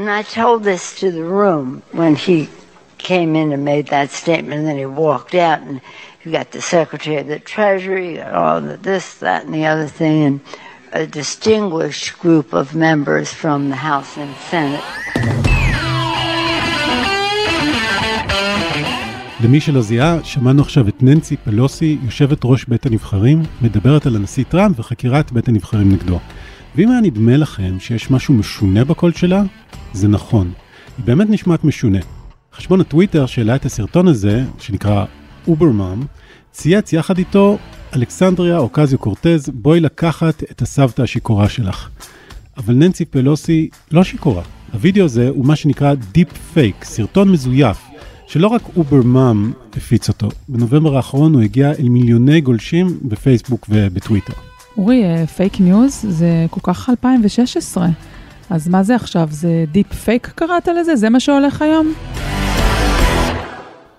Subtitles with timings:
[0.00, 2.48] And I told this to the room when he
[2.96, 5.82] came in and made that statement, and then he walked out, and
[6.22, 9.88] you got the Secretary of the Treasury, you all the this, that, and the other
[10.00, 10.40] thing, and
[11.02, 14.86] a distinguished group of members from the House and Senate.
[19.44, 24.44] למי שלא זיהה, שמענו עכשיו את ננסי פלוסי, יושבת ראש בית הנבחרים, מדברת על הנשיא
[24.48, 26.18] טראמפ וחקירת בית הנבחרים נגדו.
[26.76, 29.42] ואם היה נדמה לכם שיש משהו משונה בקול שלה,
[29.92, 30.52] זה נכון.
[30.98, 31.98] היא באמת נשמעת משונה.
[32.54, 35.04] חשבון הטוויטר שהעלה את הסרטון הזה, שנקרא
[35.48, 36.02] אוברמאם,
[36.52, 37.58] צייץ יחד איתו
[37.96, 41.88] אלכסנדריה אוקזיו קורטז, בואי לקחת את הסבתא השיכורה שלך.
[42.56, 44.42] אבל ננסי פלוסי לא שיכורה.
[44.72, 47.78] הווידאו הזה הוא מה שנקרא deep fake, סרטון מזויף,
[48.26, 50.28] שלא רק אוברמאם הפיץ אותו.
[50.48, 54.49] בנובמבר האחרון הוא הגיע אל מיליוני גולשים בפייסבוק ובטוויטר.
[54.76, 57.88] אורי, פייק ניוז זה כל כך 2016.
[58.50, 59.28] אז מה זה עכשיו?
[59.30, 60.96] זה deep fake קראת לזה?
[60.96, 61.92] זה מה שהולך היום?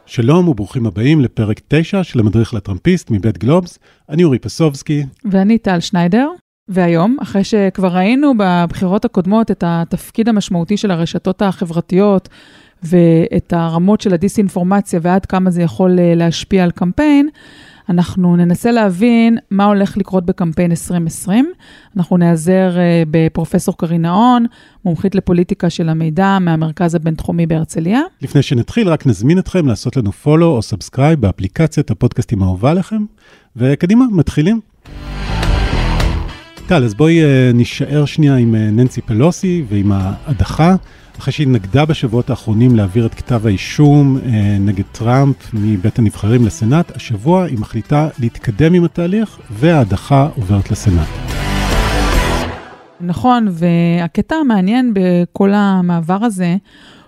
[0.05, 3.79] שלום וברוכים הבאים לפרק 9 של המדריך לטראמפיסט מבית גלובס.
[4.09, 5.03] אני אורי פסובסקי.
[5.25, 6.27] ואני טל שניידר.
[6.67, 12.29] והיום, אחרי שכבר ראינו בבחירות הקודמות את התפקיד המשמעותי של הרשתות החברתיות
[12.83, 17.29] ואת הרמות של הדיסאינפורמציה ועד כמה זה יכול להשפיע על קמפיין,
[17.89, 21.51] אנחנו ננסה להבין מה הולך לקרות בקמפיין 2020.
[21.97, 22.71] אנחנו נעזר
[23.11, 24.45] בפרופסור קרין נהון,
[24.85, 28.01] מומחית לפוליטיקה של המידע מהמרכז הבינתחומי בהרצליה.
[28.21, 33.05] לפני שנתחיל, רק נזמין אתכם לעשות לנו follow או subscribe באפליקציית הפודקאסטים האהובה לכם,
[33.55, 34.59] וקדימה, מתחילים.
[36.67, 37.19] טל, אז בואי
[37.53, 40.75] נישאר שנייה עם ננסי פלוסי ועם ההדחה.
[41.19, 46.95] אחרי שהיא התנגדה בשבועות האחרונים להעביר את כתב האישום אה, נגד טראמפ מבית הנבחרים לסנאט,
[46.95, 51.07] השבוע היא מחליטה להתקדם עם התהליך וההדחה עוברת לסנאט.
[53.01, 56.55] נכון, והקטע המעניין בכל המעבר הזה,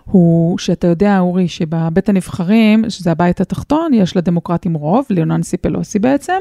[0.05, 6.37] הוא שאתה יודע, אורי, שבבית הנבחרים, שזה הבית התחתון, יש לדמוקרטים רוב, ליוננסי פלוסי בעצם,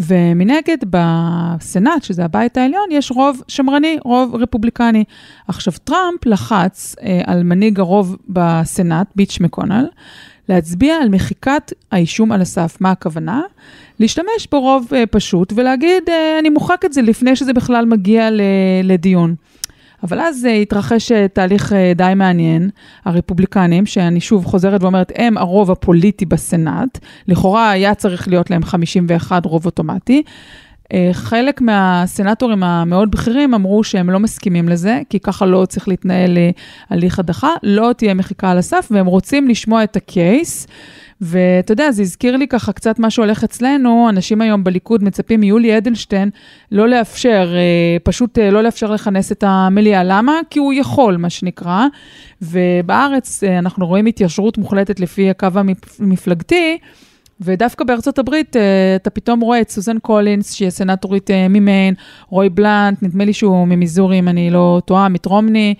[0.00, 5.04] ומנגד בסנאט, שזה הבית העליון, יש רוב שמרני, רוב רפובליקני.
[5.48, 9.86] עכשיו, טראמפ לחץ אה, על מנהיג הרוב בסנאט, ביץ' מקונל,
[10.48, 12.76] להצביע על מחיקת האישום על הסף.
[12.80, 13.42] מה הכוונה?
[14.00, 18.28] להשתמש ברוב אה, פשוט ולהגיד, אה, אני מוחק את זה לפני שזה בכלל מגיע
[18.82, 19.34] לדיון.
[20.02, 22.70] אבל אז uh, התרחש uh, תהליך uh, די מעניין.
[23.04, 26.98] הרפובליקנים, שאני שוב חוזרת ואומרת, הם הרוב הפוליטי בסנאט,
[27.28, 30.22] לכאורה היה צריך להיות להם 51 רוב אוטומטי.
[31.12, 36.38] חלק מהסנטורים המאוד בכירים אמרו שהם לא מסכימים לזה, כי ככה לא צריך להתנהל
[36.90, 40.66] הליך הדחה, לא תהיה מחיקה על הסף, והם רוצים לשמוע את הקייס.
[41.20, 45.78] ואתה יודע, זה הזכיר לי ככה קצת מה שהולך אצלנו, אנשים היום בליכוד מצפים מיולי
[45.78, 46.30] אדלשטיין
[46.72, 47.54] לא לאפשר,
[48.02, 50.04] פשוט לא לאפשר לכנס את המליאה.
[50.04, 50.32] למה?
[50.50, 51.86] כי הוא יכול, מה שנקרא.
[52.42, 55.48] ובארץ אנחנו רואים התיישרות מוחלטת לפי הקו
[56.00, 56.78] המפלגתי.
[57.40, 58.56] ודווקא בארצות הברית
[58.96, 61.94] אתה פתאום רואה את סוזן קולינס, שהיא הסנטורית ממיין,
[62.28, 65.74] רוי בלנט, נדמה לי שהוא ממיזורי, אם אני לא טועה, מיט רומני,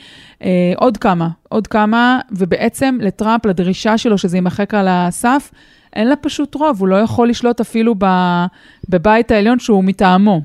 [0.76, 5.50] עוד כמה, עוד כמה, ובעצם לטראמפ, לדרישה שלו שזה יימחק על הסף,
[5.92, 7.94] אין לה פשוט רוב, הוא לא יכול לשלוט אפילו
[8.88, 10.42] בבית העליון שהוא מטעמו.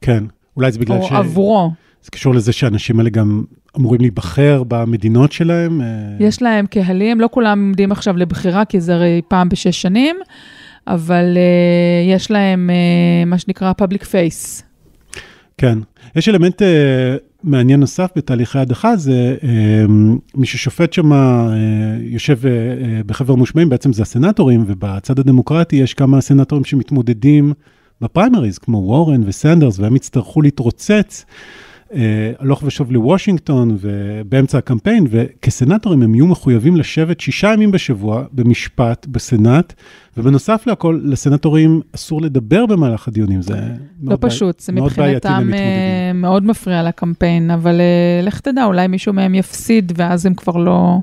[0.00, 0.24] כן,
[0.56, 1.12] אולי זה בגלל או ש...
[1.12, 1.70] או עבורו.
[2.02, 3.44] זה קשור לזה שהאנשים האלה גם
[3.78, 5.80] אמורים להיבחר במדינות שלהם.
[6.20, 10.16] יש להם קהלים, לא כולם עומדים עכשיו לבחירה, כי זה הרי פעם בשש שנים,
[10.86, 14.62] אבל uh, יש להם uh, מה שנקרא public face.
[15.58, 15.78] כן.
[16.16, 16.64] יש אלמנט uh,
[17.42, 19.44] מעניין נוסף בתהליכי הדחה, זה uh,
[20.34, 21.16] מי ששופט שם, uh,
[22.00, 22.46] יושב uh,
[23.06, 27.52] בחבר מושבעים, בעצם זה הסנטורים, ובצד הדמוקרטי יש כמה סנטורים שמתמודדים
[28.00, 31.24] בפריימריז, כמו וורן וסנדרס, והם יצטרכו להתרוצץ.
[32.38, 39.72] הלוך ושוב לוושינגטון ובאמצע הקמפיין, וכסנטורים הם יהיו מחויבים לשבת שישה ימים בשבוע במשפט בסנאט,
[40.16, 43.60] ובנוסף לכל, לסנטורים אסור לדבר במהלך הדיונים, זה
[44.02, 45.50] לא פשוט, זה מבחינתם
[46.14, 47.80] מאוד מפריע לקמפיין, אבל
[48.22, 50.98] לך תדע, אולי מישהו מהם יפסיד, ואז הם כבר לא...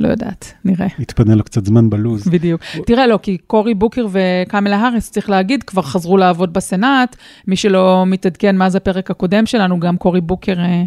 [0.00, 0.86] לא יודעת, נראה.
[0.98, 2.28] יתפנה לו קצת זמן בלוז.
[2.28, 2.60] בדיוק.
[2.86, 7.16] תראה, לא, כי קורי בוקר וקמלה האריס, צריך להגיד, כבר חזרו לעבוד בסנאט.
[7.46, 10.84] מי שלא מתעדכן מאז הפרק הקודם שלנו, גם קורי בוקר אה,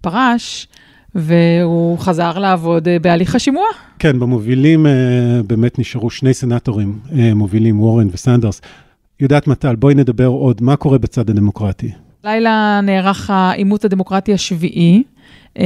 [0.00, 0.68] פרש,
[1.14, 3.66] והוא חזר לעבוד אה, בהליך השימוע.
[3.98, 4.92] כן, במובילים אה,
[5.46, 8.60] באמת נשארו שני סנאטורים אה, מובילים, וורן וסנדרס.
[9.20, 11.90] יודעת מטל, בואי נדבר עוד, מה קורה בצד הדמוקרטי?
[12.24, 15.02] לילה נערך העימות הדמוקרטי השביעי.
[15.58, 15.60] Uh,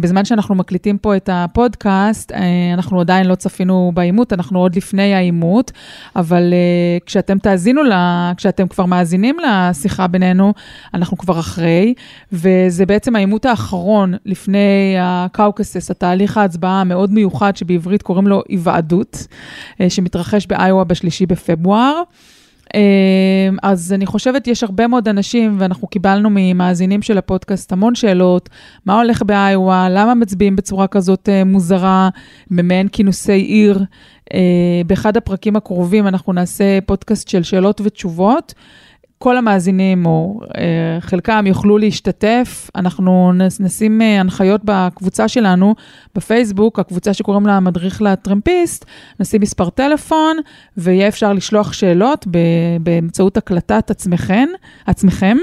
[0.00, 2.34] בזמן שאנחנו מקליטים פה את הפודקאסט, uh,
[2.74, 5.72] אנחנו עדיין לא צפינו בעימות, אנחנו עוד לפני העימות,
[6.16, 10.54] אבל uh, כשאתם תאזינו, לה, כשאתם כבר מאזינים לשיחה בינינו,
[10.94, 11.94] אנחנו כבר אחרי,
[12.32, 19.26] וזה בעצם העימות האחרון לפני הקאוקסס, התהליך ההצבעה המאוד מיוחד, שבעברית קוראים לו היוועדות,
[19.72, 22.02] uh, שמתרחש באיואה בשלישי בפברואר.
[22.74, 28.48] אמ, אז אני חושבת, יש הרבה מאוד אנשים, ואנחנו קיבלנו ממאזינים של הפודקאסט המון שאלות,
[28.86, 32.08] מה הולך באיואה, למה מצביעים בצורה כזאת אה, מוזרה,
[32.50, 33.84] במעין כינוסי עיר.
[34.34, 34.40] אה,
[34.86, 38.54] באחד הפרקים הקרובים אנחנו נעשה פודקאסט של שאלות ותשובות.
[39.22, 42.70] כל המאזינים, או אה, חלקם, יוכלו להשתתף.
[42.74, 45.74] אנחנו נשים אה, הנחיות בקבוצה שלנו,
[46.14, 48.84] בפייסבוק, הקבוצה שקוראים לה מדריך לטרמפיסט,
[49.20, 50.36] נשים מספר טלפון,
[50.76, 52.26] ויהיה אפשר לשלוח שאלות
[52.80, 54.48] באמצעות הקלטת עצמכם,
[54.86, 55.36] עצמכם.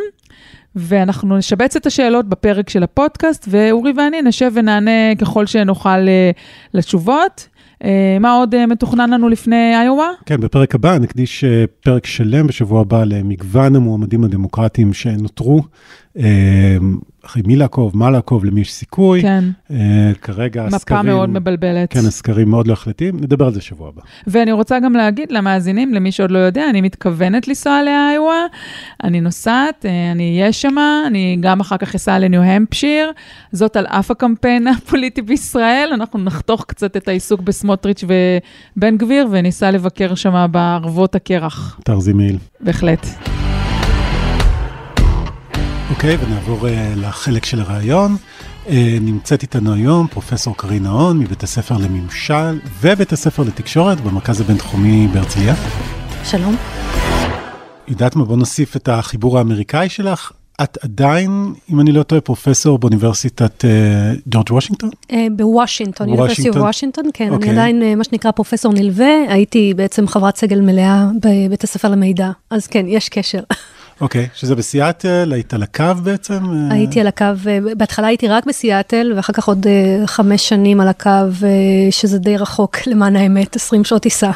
[0.75, 6.31] ואנחנו נשבץ את השאלות בפרק של הפודקאסט, ואורי ואני נשב ונענה ככל שנוכל אה,
[6.73, 7.47] לתשובות.
[7.83, 10.09] אה, מה עוד אה, מתוכנן לנו לפני איואה?
[10.25, 15.61] כן, בפרק הבא נקדיש אה, פרק שלם בשבוע הבא למגוון המועמדים הדמוקרטיים שנותרו.
[17.27, 19.21] אחרי מי לעקוב, מה לעקוב, למי יש סיכוי.
[19.21, 19.43] כן.
[19.69, 19.73] Uh,
[20.21, 20.99] כרגע מפה הסקרים...
[20.99, 21.91] מפה מאוד מבלבלת.
[21.91, 24.01] כן, הסקרים מאוד לא החלטיים, נדבר על זה שבוע הבא.
[24.27, 28.45] ואני רוצה גם להגיד למאזינים, למי שעוד לא יודע, אני מתכוונת לנסוע לאיואה,
[29.03, 33.11] אני נוסעת, אה, אני אהיה שמה, אני גם אחר כך אסע לניו-המפשיר,
[33.51, 39.71] זאת על אף הקמפיין הפוליטי בישראל, אנחנו נחתוך קצת את העיסוק בסמוטריץ' ובן גביר, וניסע
[39.71, 41.79] לבקר שמה בערבות הקרח.
[41.83, 42.37] תרזי מעיל.
[42.61, 43.05] בהחלט.
[45.97, 48.15] אוקיי, ונעבור uh, לחלק של הראיון.
[48.65, 48.69] Uh,
[49.01, 55.55] נמצאת איתנו היום פרופסור קרין נהון מבית הספר לממשל ובית הספר לתקשורת במרכז הבינתחומי בהרצליה.
[56.23, 56.55] שלום.
[57.87, 58.25] יודעת מה?
[58.25, 60.31] בוא נוסיף את החיבור האמריקאי שלך.
[60.63, 64.89] את עדיין, אם אני לא טועה, פרופסור באוניברסיטת uh, ג'ורג' וושינגטון?
[65.31, 67.25] בוושינגטון, אוניברסיטת וושינגטון, כן.
[67.25, 67.27] Okay.
[67.27, 67.49] אני אוקיי.
[67.49, 72.85] עדיין מה שנקרא פרופסור נלווה, הייתי בעצם חברת סגל מלאה בבית הספר למידע, אז כן,
[72.87, 73.41] יש קשר.
[74.01, 76.43] אוקיי, okay, שזה בסיאטל, היית על הקו בעצם?
[76.71, 77.25] הייתי על הקו,
[77.77, 81.09] בהתחלה הייתי רק בסיאטל, ואחר כך עוד uh, חמש שנים על הקו,
[81.39, 81.43] uh,
[81.91, 84.31] שזה די רחוק למען האמת, 20 שעות טיסה.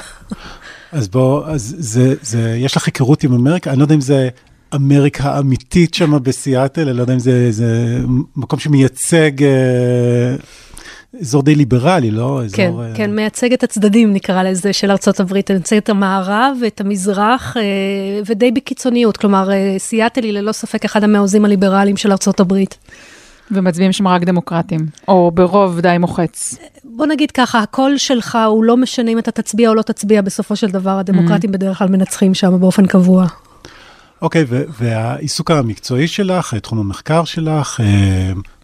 [0.91, 3.71] אז בוא, אז זה, זה, יש לך היכרות עם אמריקה?
[3.71, 4.29] אני לא יודע אם זה
[4.75, 7.99] אמריקה האמיתית שם בסיאטל, אני לא יודע אם זה, זה
[8.35, 9.31] מקום שמייצג...
[11.15, 12.41] אה, אזור די ליברלי, לא?
[12.53, 16.81] כן, אזור, כן, כן, מייצג את הצדדים, נקרא לזה, של ארה"ב, מייצג את המערב ואת
[16.81, 17.61] המזרח, אה,
[18.25, 19.17] ודי בקיצוניות.
[19.17, 22.53] כלומר, סיאטל היא ללא ספק אחד המעוזים הליברליים של ארה"ב.
[23.51, 26.55] ומצביעים שם רק דמוקרטים, או ברוב די מוחץ.
[26.83, 30.55] בוא נגיד ככה, הקול שלך הוא לא משנה אם אתה תצביע או לא תצביע, בסופו
[30.55, 31.53] של דבר הדמוקרטים mm-hmm.
[31.53, 33.27] בדרך כלל מנצחים שם באופן קבוע.
[34.21, 37.79] אוקיי, okay, והעיסוק המקצועי שלך, תחום המחקר שלך,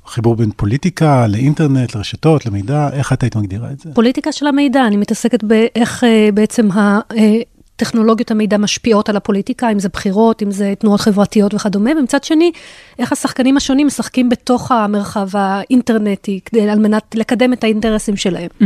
[0.08, 3.90] חיבור בין פוליטיקה לאינטרנט, לרשתות, למידע, איך את היית מגדירה את זה?
[3.94, 7.00] פוליטיקה של המידע, אני מתעסקת באיך אה, בעצם ה...
[7.18, 7.38] אה,
[7.78, 12.52] טכנולוגיות המידע משפיעות על הפוליטיקה, אם זה בחירות, אם זה תנועות חברתיות וכדומה, ומצד שני,
[13.00, 18.48] איך השחקנים השונים משחקים בתוך המרחב האינטרנטי, כדי, על מנת לקדם את האינטרסים שלהם.
[18.62, 18.66] Mm-hmm.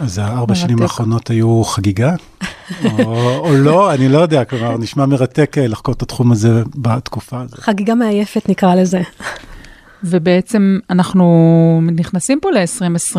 [0.00, 2.14] אז הארבע שנים האחרונות היו חגיגה?
[2.84, 7.40] או, או לא, אני לא יודע, כלומר, נשמע מרתק אה, לחקור את התחום הזה בתקופה
[7.40, 7.60] הזאת.
[7.60, 9.02] חגיגה מעייפת נקרא לזה.
[10.04, 13.18] ובעצם אנחנו נכנסים פה ל-2020,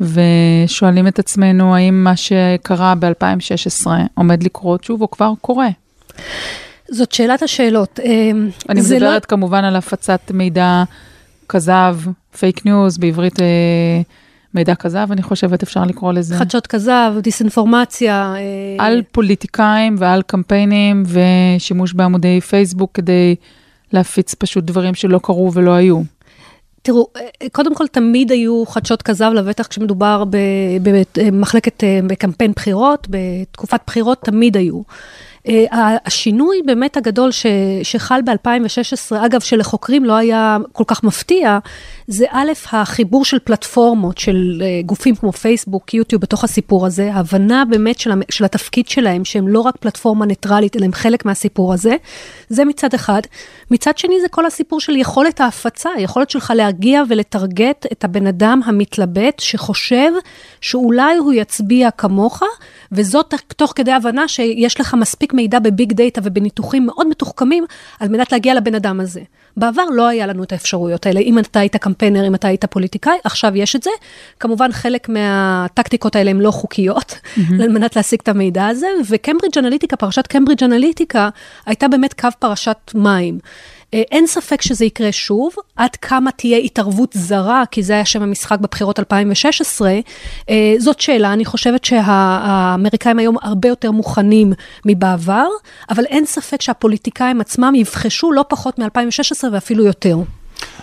[0.00, 5.68] ושואלים את עצמנו האם מה שקרה ב-2016 עומד לקרות שוב, או כבר קורה.
[6.90, 8.00] זאת שאלת השאלות.
[8.04, 8.30] אה,
[8.68, 9.28] אני מדברת לא...
[9.28, 10.84] כמובן על הפצת מידע
[11.48, 11.96] כזב,
[12.38, 13.46] פייק ניוז, בעברית אה,
[14.54, 16.38] מידע כזב, אני חושבת אפשר לקרוא לזה.
[16.38, 18.34] חדשות כזב, דיסאינפורמציה.
[18.36, 23.36] אה, על פוליטיקאים ועל קמפיינים ושימוש בעמודי פייסבוק כדי
[23.92, 26.02] להפיץ פשוט דברים שלא קרו ולא היו.
[26.82, 27.06] תראו,
[27.52, 30.24] קודם כל תמיד היו חדשות כזב, לבטח כשמדובר
[31.14, 34.80] במחלקת, בקמפיין בחירות, בתקופת בחירות תמיד היו.
[35.48, 37.46] אה, השינוי באמת הגדול ש,
[37.82, 41.58] שחל ב-2016, אגב, שלחוקרים לא היה כל כך מפתיע,
[42.06, 47.64] זה א', החיבור של פלטפורמות, של אה, גופים כמו פייסבוק, יוטיוב, בתוך הסיפור הזה, ההבנה
[47.64, 51.96] באמת של, של התפקיד שלהם, שהם לא רק פלטפורמה ניטרלית, אלא הם חלק מהסיפור הזה,
[52.48, 53.20] זה מצד אחד.
[53.70, 58.60] מצד שני, זה כל הסיפור של יכולת ההפצה, היכולת שלך להגיע ולטרגט את הבן אדם
[58.64, 60.12] המתלבט, שחושב
[60.60, 62.42] שאולי הוא יצביע כמוך,
[62.92, 67.64] וזאת תוך כדי הבנה שיש לך מספיק מידע בביג דאטה ובניתוחים מאוד מתוחכמים,
[68.00, 69.20] על מנת להגיע לבן אדם הזה.
[69.56, 73.18] בעבר לא היה לנו את האפשרויות האלה, אם אתה היית קמפיינר, אם אתה היית פוליטיקאי,
[73.24, 73.90] עכשיו יש את זה.
[74.40, 77.62] כמובן, חלק מהטקטיקות האלה הן לא חוקיות, mm-hmm.
[77.62, 81.28] על מנת להשיג את המידע הזה, וקמברידג' אנליטיקה, פרשת קמברידג' אנליטיקה,
[81.66, 83.38] הייתה באמת קו פרשת מים.
[83.94, 88.22] אה, אין ספק שזה יקרה שוב, עד כמה תהיה התערבות זרה, כי זה היה שם
[88.22, 89.92] המשחק בבחירות 2016,
[90.50, 94.52] אה, זאת שאלה, אני חושבת שהאמריקאים היום הרבה יותר מוכנים
[94.84, 95.46] מבעבר,
[95.90, 100.16] אבל אין ספק שהפוליטיקאים עצמם יבחשו לא פחות מ-2016 ואפילו יותר.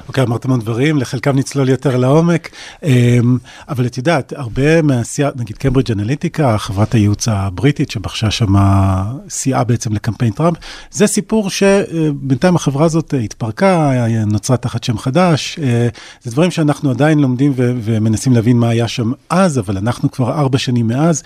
[0.08, 2.50] אוקיי, okay, אמרת המון דברים, לחלקם נצלול יותר לעומק,
[2.84, 3.38] אמ,
[3.70, 8.54] אבל את יודעת, הרבה מהעשייה, נגיד קיימברידג' אנליטיקה, חברת הייעוץ הבריטית שבחשה שם
[9.30, 10.58] שסייעה בעצם לקמפיין טראמפ,
[10.92, 13.92] זה סיפור שבינתיים החברה הזאת התפרקה,
[14.28, 15.88] נוצרה תחת שם חדש, אה,
[16.24, 20.58] זה דברים שאנחנו עדיין לומדים ומנסים להבין מה היה שם אז, אבל אנחנו כבר ארבע
[20.58, 21.24] שנים מאז.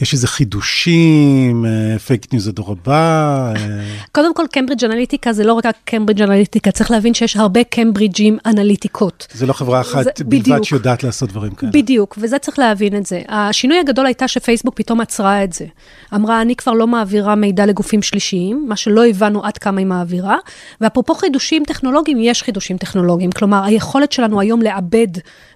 [0.00, 1.64] יש איזה חידושים,
[2.06, 3.52] פייק ניוז הדור הבא?
[3.56, 3.62] אה.
[4.12, 9.26] קודם כל, קיימברידג' אנליטיקה זה לא רק קיימברידג' אנליטיקה, צריך להבין שיש הרבה קיימברידג'ים אנליטיקות.
[9.32, 11.72] זה לא חברה אחת זה, בלבד בדיוק, שיודעת לעשות דברים כאלה.
[11.72, 13.20] בדיוק, וזה צריך להבין את זה.
[13.28, 15.66] השינוי הגדול הייתה שפייסבוק פתאום עצרה את זה.
[16.14, 20.36] אמרה, אני כבר לא מעבירה מידע לגופים שלישיים, מה שלא הבנו עד כמה היא מעבירה,
[20.80, 23.32] ואפרופו חידושים טכנולוגיים, יש חידושים טכנולוגיים.
[23.32, 25.08] כלומר, היכולת שלנו היום לעבד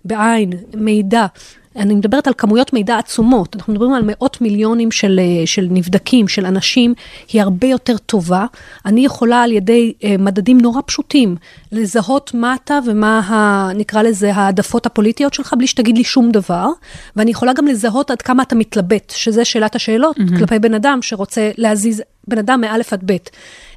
[0.05, 1.27] בעין מידע.
[1.77, 6.29] אני מדברת על כמויות מידע עצומות, אנחנו מדברים על מאות מיליונים של, אה, של נבדקים,
[6.29, 6.95] של אנשים,
[7.33, 8.47] היא הרבה יותר טובה.
[8.87, 11.37] אני יכולה על ידי אה, מדדים נורא פשוטים
[11.73, 16.69] לזהות מה אתה ומה, ה, נקרא לזה, העדפות הפוליטיות שלך, בלי שתגיד לי שום דבר,
[17.17, 20.39] ואני יכולה גם לזהות עד כמה אתה מתלבט, שזה שאלת השאלות mm-hmm.
[20.39, 23.31] כלפי בן אדם שרוצה להזיז בן אדם מאלף עד בית.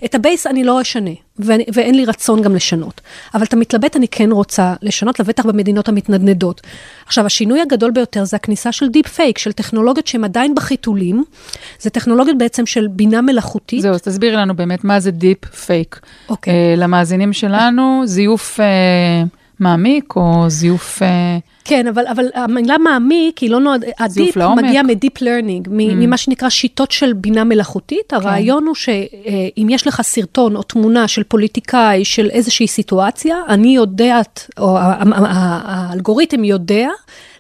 [0.06, 3.02] את ה base אני לא אשנה, ואני, ואין לי רצון גם לשנות.
[3.34, 6.62] אבל את המתלבט אני כן רוצה לשנות, לבטח במדינות המתנדנדות.
[7.06, 11.24] עכשיו, השינוי הגדול ביותר זה הכניסה של deep fake, של טכנולוגיות שהן עדיין בחיתולים.
[11.80, 13.82] זה טכנולוגיות בעצם של בינה מלאכותית.
[13.82, 16.00] זהו, אז תסבירי לנו באמת מה זה deep fake.
[16.30, 16.54] אוקיי.
[16.54, 18.60] Uh, למאזינים שלנו, זיוף...
[18.60, 19.37] Uh...
[19.60, 21.02] מעמיק, או זיוף...
[21.02, 25.68] אה, כן, אבל, אבל המילה מעמיק היא לא נועד, ה deep מגיע מ deep learning,
[25.68, 25.72] mm.
[25.72, 28.10] ממה שנקרא שיטות של בינה מלאכותית.
[28.10, 28.16] כן.
[28.16, 34.50] הרעיון הוא שאם יש לך סרטון או תמונה של פוליטיקאי של איזושהי סיטואציה, אני יודעת,
[34.58, 36.90] או האלגוריתם יודע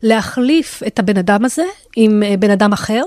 [0.03, 3.03] להחליף את הבן אדם הזה עם אה, בן אדם אחר,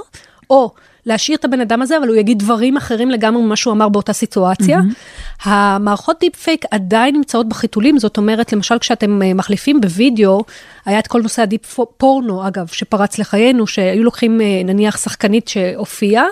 [0.50, 0.70] או
[1.06, 4.12] להשאיר את הבן אדם הזה, אבל הוא יגיד דברים אחרים לגמרי ממה שהוא אמר באותה
[4.12, 4.78] סיטואציה.
[4.78, 5.29] Mm-hmm.
[5.42, 10.44] המערכות deep fake עדיין נמצאות בחיתולים, זאת אומרת, למשל כשאתם אה, מחליפים בווידאו,
[10.84, 15.48] היה את כל נושא ה deep porno, אגב, שפרץ לחיינו, שהיו לוקחים אה, נניח שחקנית
[15.48, 16.24] שהופיעה,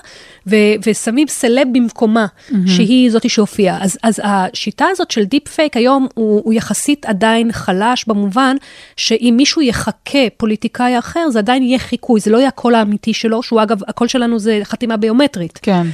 [0.47, 2.55] ו- ושמים סלב במקומה, mm-hmm.
[2.67, 3.79] שהיא זאתי שהופיעה.
[3.83, 8.57] אז, אז השיטה הזאת של deep fake היום הוא, הוא יחסית עדיין חלש, במובן
[8.97, 13.43] שאם מישהו יחקה פוליטיקאי אחר, זה עדיין יהיה חיקוי, זה לא יהיה הקול האמיתי שלו,
[13.43, 15.59] שהוא אגב, הקול שלנו זה חתימה ביומטרית.
[15.63, 15.87] כן.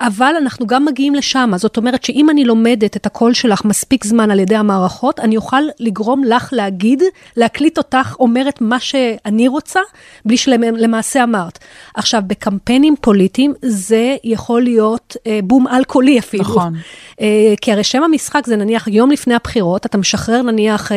[0.00, 1.50] אבל אנחנו גם מגיעים לשם.
[1.56, 5.62] זאת אומרת שאם אני לומדת את הקול שלך מספיק זמן על ידי המערכות, אני אוכל
[5.80, 7.02] לגרום לך להגיד,
[7.36, 9.80] להקליט אותך אומרת מה שאני רוצה,
[10.24, 11.58] בלי שלמעשה אמרת.
[11.94, 16.42] עכשיו, בקמפיינים פוליטיים זה יכול להיות אה, בום אלכוהולי אפילו.
[16.42, 16.74] נכון.
[17.20, 20.96] אה, כי הרי שם המשחק זה נניח יום לפני הבחירות, אתה משחרר נניח אה,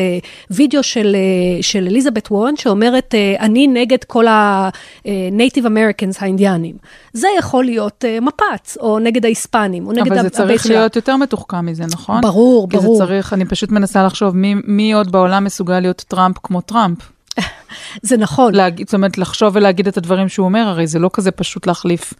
[0.51, 6.75] וידאו של, אה, של אליזבת וורן, שאומרת, אה, אני נגד כל ה-Native Americans האינדיאנים.
[7.13, 10.21] זה יכול להיות אה, מפץ, או נגד ההיספנים, או נגד הבית שלה.
[10.21, 12.21] אבל זה צריך להיות יותר מתוחכם מזה, נכון?
[12.21, 12.93] ברור, כי ברור.
[12.93, 16.61] כי זה צריך, אני פשוט מנסה לחשוב, מי, מי עוד בעולם מסוגל להיות טראמפ כמו
[16.61, 16.97] טראמפ?
[18.01, 18.55] זה נכון.
[18.55, 22.13] להגיד, זאת אומרת, לחשוב ולהגיד את הדברים שהוא אומר, הרי זה לא כזה פשוט להחליף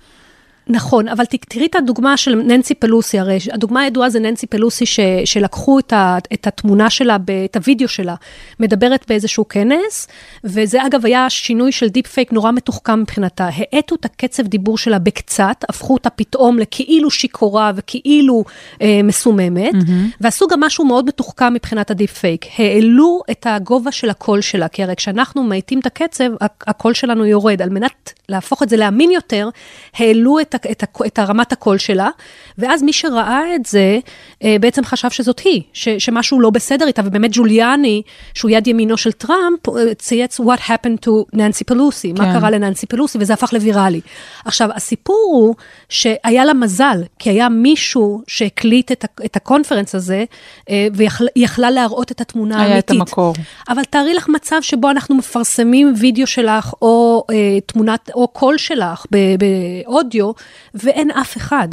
[0.68, 5.00] נכון, אבל תראי את הדוגמה של ננסי פלוסי, הרי הדוגמה הידועה זה ננסי פלוסי ש,
[5.26, 8.16] שלקחו את, ה, את התמונה שלה, את הוידאו שלה,
[8.60, 10.08] מדברת באיזשהו כנס,
[10.44, 13.50] וזה אגב היה שינוי של deep fake נורא מתוחכם מבחינתה.
[13.54, 18.44] האטו את הקצב דיבור שלה בקצת, הפכו אותה פתאום לכאילו שיכורה וכאילו
[18.82, 20.18] אה, מסוממת, mm-hmm.
[20.22, 22.46] ועשו גם משהו מאוד מתוחכם מבחינת ה deep fake.
[22.58, 26.30] העלו את הגובה של הקול שלה, כי הרי כשאנחנו מאטים את הקצב,
[26.68, 27.62] הקול שלנו יורד.
[27.62, 29.50] על מנת להפוך את זה לאמין יותר,
[29.94, 32.10] העלו את את, את, הרמת הקול שלה,
[32.58, 34.00] ואז מי שראה את זה,
[34.44, 38.02] אה, בעצם חשב שזאת היא, ש, שמשהו לא בסדר איתה, ובאמת ג'וליאני,
[38.34, 42.24] שהוא יד ימינו של טראמפ, אה, צייץ what happened to ננסי פלוסי, כן.
[42.24, 44.02] מה קרה לננסי פלוסי, וזה הפך לוויראלי.
[44.46, 45.56] עכשיו, הסיפור הוא
[45.90, 50.24] שהיה לה מזל, כי היה מישהו שהקליט את, את ה conference הזה,
[50.70, 50.88] אה,
[51.36, 52.72] ויכלה להראות את התמונה האמיתית.
[52.72, 53.34] היה את המקור.
[53.70, 59.06] אבל תארי לך מצב שבו אנחנו מפרסמים וידאו שלך, או אה, תמונת, או קול שלך
[59.12, 60.32] באודיו,
[60.74, 61.68] ואין אף אחד.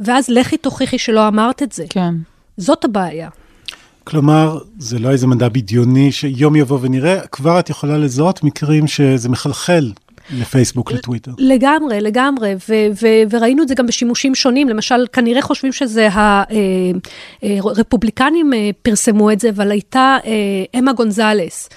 [0.00, 1.84] ואז לכי תוכיחי שלא אמרת את זה.
[1.90, 2.14] כן.
[2.56, 3.28] זאת הבעיה.
[4.04, 9.28] כלומר, זה לא איזה מדע בדיוני שיום יבוא ונראה, כבר את יכולה לזהות מקרים שזה
[9.28, 9.92] מחלחל
[10.38, 11.30] לפייסבוק, לטוויטר.
[11.38, 16.08] לגמרי, לגמרי, ו- ו- וראינו את זה גם בשימושים שונים, למשל, כנראה חושבים שזה
[17.42, 18.52] הרפובליקנים
[18.82, 20.16] פרסמו את זה, אבל הייתה
[20.78, 21.68] אמה גונזלס.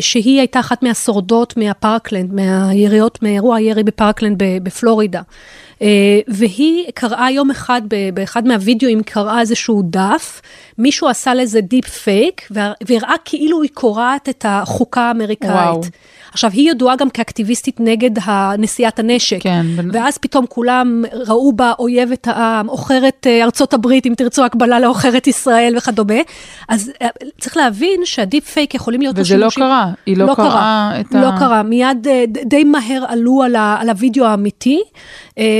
[0.00, 5.22] שהיא הייתה אחת מהשורדות מהפארקלנד, מהיריות, מאירוע הירי בפארקלנד בפלורידה.
[6.28, 7.82] והיא קראה יום אחד,
[8.14, 10.42] באחד מהווידאוים, קראה איזשהו דף,
[10.78, 12.48] מישהו עשה לזה deep fake,
[12.80, 15.50] והראה כאילו היא קורעת את החוקה האמריקאית.
[15.50, 15.80] וואו.
[16.32, 18.10] עכשיו, היא ידועה גם כאקטיביסטית נגד
[18.58, 19.42] נשיאת הנשק.
[19.42, 19.66] כן.
[19.92, 25.74] ואז פתאום כולם ראו בה אויבת העם, עוכרת ארצות הברית, אם תרצו הקבלה לעוכרת ישראל
[25.76, 26.20] וכדומה.
[26.68, 26.92] אז
[27.40, 29.18] צריך להבין שה deep fake יכולים להיות...
[29.18, 31.22] וזה לא קרה, היא לא, לא קרה, קרה את לא ה...
[31.22, 32.06] לא קרה, מיד
[32.44, 34.82] די מהר עלו על, ה, על הוידאו האמיתי,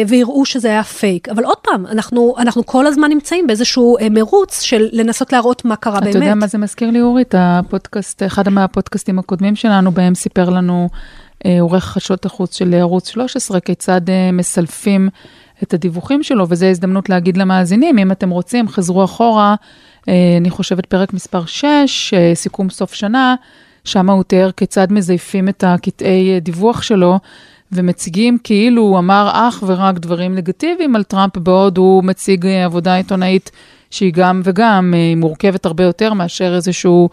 [0.06, 1.28] והראו שזה היה פייק.
[1.28, 6.04] אבל עוד פעם, אנחנו, אנחנו כל הזמן נמצאים באיזשהו מרוץ של לנסות להראות מה קרה
[6.04, 6.16] באמת.
[6.16, 7.34] אתה יודע מה זה מזכיר לי, אורית?
[7.38, 10.88] הפודקאסט, אחד מהפודקאסטים הקודמים שלנו, בהם סיפר לנו
[11.46, 15.08] אה, עורך חדשות החוץ של ערוץ 13, כיצד אה, מסלפים
[15.62, 19.54] את הדיווחים שלו, וזו הזדמנות להגיד למאזינים, אם אתם רוצים, חזרו אחורה,
[20.08, 23.34] אה, אני חושבת פרק מספר 6, סיכום סוף שנה,
[23.84, 27.18] שם הוא תיאר כיצד מזייפים את הקטעי דיווח שלו.
[27.72, 33.50] ומציגים כאילו הוא אמר אך ורק דברים נגטיביים על טראמפ, בעוד הוא מציג עבודה עיתונאית
[33.90, 37.08] שהיא גם וגם, היא מורכבת הרבה יותר מאשר איזשהו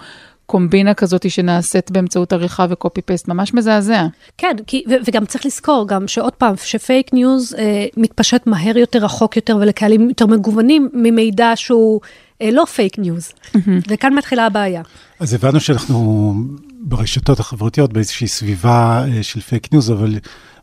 [0.45, 4.07] קומבינה כזאת שנעשית באמצעות עריכה ו copy paste, ממש מזעזע.
[4.37, 8.77] כן, כי, ו- וגם צריך לזכור גם שעוד פעם, ש fake news אה, מתפשט מהר
[8.77, 12.01] יותר, רחוק יותר ולקהלים יותר מגוונים ממידע שהוא
[12.41, 13.29] אה, לא fake news.
[13.29, 13.59] Mm-hmm.
[13.87, 14.81] וכאן מתחילה הבעיה.
[15.19, 16.33] אז הבנו שאנחנו
[16.79, 20.15] ברשתות החברתיות באיזושהי סביבה אה, של fake news, אבל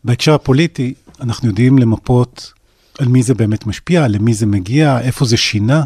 [0.04, 2.52] בהקשר הפוליטי, אנחנו יודעים למפות
[2.98, 5.84] על מי זה באמת משפיע, למי זה מגיע, איפה זה שינה.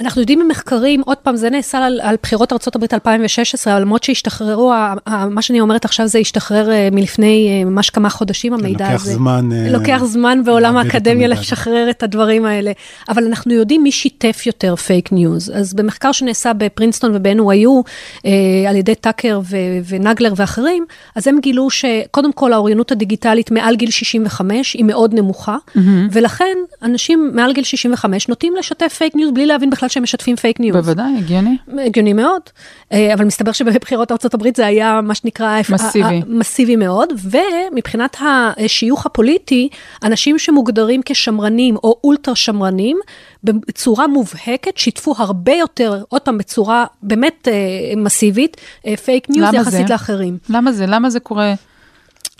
[0.00, 4.72] אנחנו יודעים ממחקרים, עוד פעם, זה נעשה על, על בחירות ארה"ב 2016, למרות שהשתחררו,
[5.30, 9.02] מה שאני אומרת עכשיו זה השתחרר אה, מלפני אה, ממש כמה חודשים, כן, המידע לוקח
[9.02, 9.14] הזה.
[9.14, 9.48] זמן.
[9.52, 12.72] אה, לוקח זמן בעולם האקדמיה לשחרר את הדברים האלה.
[13.08, 15.52] אבל אנחנו יודעים מי שיתף יותר fake news.
[15.54, 17.90] אז במחקר שנעשה בפרינסטון וב-NYU,
[18.68, 19.56] על ידי טאקר ו-
[19.88, 20.84] ונגלר ואחרים,
[21.16, 25.80] אז הם גילו שקודם כל האוריינות הדיגיטלית מעל גיל 65 היא מאוד נמוכה, mm-hmm.
[26.12, 29.83] ולכן אנשים מעל גיל 65 נוטים לשתף fake news בלי להבין בכלל.
[29.84, 30.76] בכלל שהם משתפים fake news.
[30.76, 31.56] בוודאי, הגיוני.
[31.86, 32.42] הגיוני מאוד,
[32.92, 35.60] אה, אבל מסתבר שבבחירות ארה"ב זה היה מה שנקרא...
[35.72, 36.22] מסיבי.
[36.26, 39.68] מסיבי מאוד, ומבחינת השיוך הפוליטי,
[40.02, 42.98] אנשים שמוגדרים כשמרנים או אולטרה שמרנים,
[43.44, 47.52] בצורה מובהקת שיתפו הרבה יותר, עוד פעם, בצורה באמת אה,
[47.96, 49.92] מסיבית, אה, fake news יחסית זה?
[49.92, 50.38] לאחרים.
[50.48, 50.86] למה זה?
[50.86, 51.54] למה זה קורה?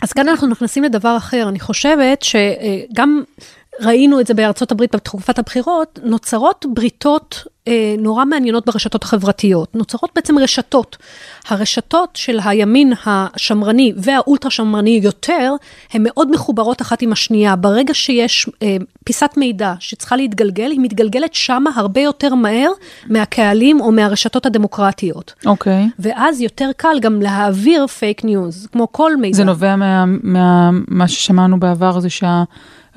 [0.01, 3.23] אז כאן אנחנו נכנסים לדבר אחר, אני חושבת שגם
[3.81, 9.75] ראינו את זה בארצות הברית בתקופת הבחירות, נוצרות בריתות אה, נורא מעניינות ברשתות החברתיות.
[9.75, 10.97] נוצרות בעצם רשתות.
[11.47, 15.53] הרשתות של הימין השמרני והאולטרה שמרני יותר,
[15.93, 17.55] הן מאוד מחוברות אחת עם השנייה.
[17.55, 22.69] ברגע שיש אה, פיסת מידע שצריכה להתגלגל, היא מתגלגלת שמה הרבה יותר מהר
[23.09, 25.33] מהקהלים או מהרשתות הדמוקרטיות.
[25.45, 25.83] אוקיי.
[25.83, 25.93] Okay.
[25.99, 29.37] ואז יותר קל גם להעביר fake news, כמו כל מידע.
[29.37, 32.43] זה נובע מה, מה, מה ששמענו בעבר, זה שה...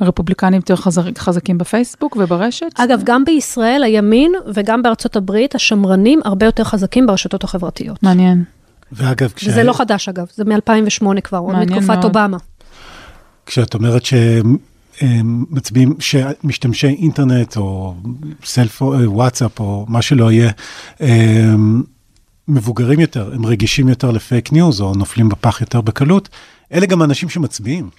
[0.00, 2.66] הרפובליקנים יותר חזק, חזקים בפייסבוק וברשת?
[2.74, 8.02] אגב, גם בישראל, הימין וגם בארצות הברית, השמרנים הרבה יותר חזקים ברשתות החברתיות.
[8.02, 8.44] מעניין.
[8.92, 9.48] ואגב, כש...
[9.48, 12.36] וזה לא חדש אגב, זה מ-2008 כבר, עוד מתקופת אובמה.
[13.46, 14.02] כשאת אומרת
[15.00, 17.94] שמצביעים, שמשתמשי אינטרנט או
[18.44, 20.50] סלפו, וואטסאפ או מה שלא יהיה,
[22.48, 26.28] מבוגרים יותר, הם רגישים יותר ל fake news או נופלים בפח יותר בקלות,
[26.72, 27.90] אלה גם אנשים שמצביעים.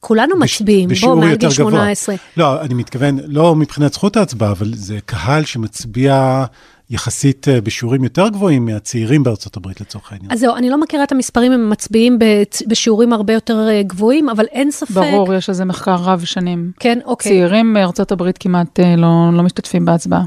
[0.00, 2.14] כולנו מצביעים, בוא, מעל גיל 18.
[2.36, 6.44] לא, אני מתכוון, לא מבחינת זכות ההצבעה, אבל זה קהל שמצביע
[6.90, 10.32] יחסית אה, בשיעורים יותר גבוהים מהצעירים בארצות הברית לצורך העניין.
[10.32, 12.18] אז זהו, אני לא מכירה את המספרים, הם מצביעים
[12.66, 14.90] בשיעורים הרבה יותר אה, גבוהים, אבל אין ספק...
[14.90, 16.72] ברור, יש איזה מחקר רב שנים.
[16.80, 17.32] כן, אוקיי.
[17.32, 20.22] צעירים מארצות הברית כמעט אה, לא, לא משתתפים בהצבעה.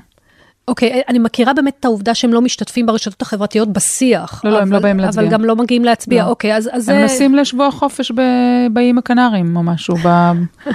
[0.68, 4.42] אוקיי, okay, אני מכירה באמת את העובדה שהם לא משתתפים ברשתות החברתיות בשיח.
[4.46, 5.24] לא, אבל, לא, הם לא באים להצביע.
[5.24, 6.30] אבל גם לא מגיעים להצביע, לא.
[6.30, 6.70] אוקיי, אז...
[6.74, 7.02] אז הם זה...
[7.02, 8.12] נוסעים לשבוע חופש
[8.74, 9.96] באיים הקנרים או משהו.
[10.06, 10.32] ב...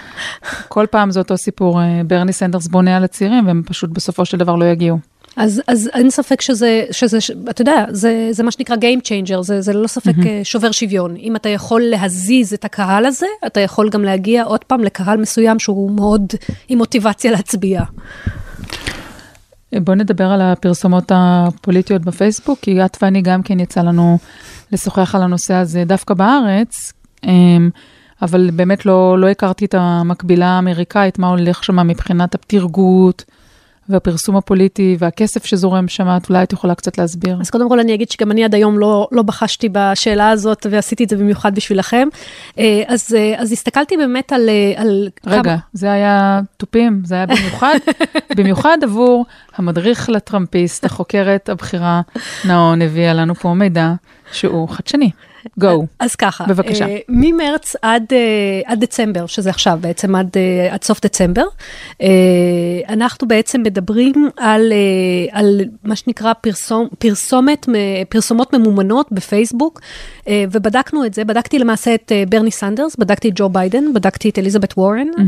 [0.68, 4.38] כל פעם זה אותו סיפור, אה, ברני סנדרס בונה על הצעירים, והם פשוט בסופו של
[4.38, 4.98] דבר לא יגיעו.
[5.36, 7.18] אז, אז אין ספק שזה, שזה,
[7.50, 10.44] אתה יודע, זה, זה מה שנקרא Game Changer, זה, זה ללא ספק mm-hmm.
[10.44, 11.16] שובר שוויון.
[11.16, 15.58] אם אתה יכול להזיז את הקהל הזה, אתה יכול גם להגיע עוד פעם לקהל מסוים
[15.58, 16.32] שהוא מאוד
[16.68, 17.82] עם מוטיבציה להצביע.
[19.74, 24.18] בוא נדבר על הפרסומות הפוליטיות בפייסבוק, כי את ואני גם כן יצא לנו
[24.72, 26.92] לשוחח על הנושא הזה דווקא בארץ,
[27.24, 27.70] אמ,
[28.22, 33.24] אבל באמת לא, לא הכרתי את המקבילה האמריקאית, מה הולך שם מבחינת הפתירגות
[33.88, 37.36] והפרסום הפוליטי והכסף שזורם שם, את אולי את יכולה קצת להסביר.
[37.40, 41.04] אז קודם כל אני אגיד שגם אני עד היום לא, לא בחשתי בשאלה הזאת ועשיתי
[41.04, 42.08] את זה במיוחד בשבילכם.
[42.58, 45.56] אה, אז, אה, אז הסתכלתי באמת על, אה, על רגע, כמה...
[45.72, 47.78] זה היה תופים, זה היה במיוחד,
[48.36, 52.00] במיוחד עבור המדריך לטראמפיסט, החוקרת הבכירה,
[52.44, 53.92] נאון הביאה לנו פה מידע
[54.32, 55.10] שהוא חדשני.
[55.58, 55.86] גו.
[55.98, 56.86] אז ככה, בבקשה.
[56.86, 61.44] Uh, ממרץ עד, uh, עד דצמבר, שזה עכשיו בעצם עד, uh, עד סוף דצמבר,
[61.92, 62.04] uh,
[62.88, 67.66] אנחנו בעצם מדברים על, uh, על מה שנקרא פרסום, פרסומת,
[68.08, 69.80] פרסומות ממומנות בפייסבוק,
[70.20, 74.28] uh, ובדקנו את זה, בדקתי למעשה את uh, ברני סנדרס, בדקתי את ג'ו ביידן, בדקתי
[74.28, 75.20] את אליזבת וורן, mm-hmm.
[75.20, 75.24] uh,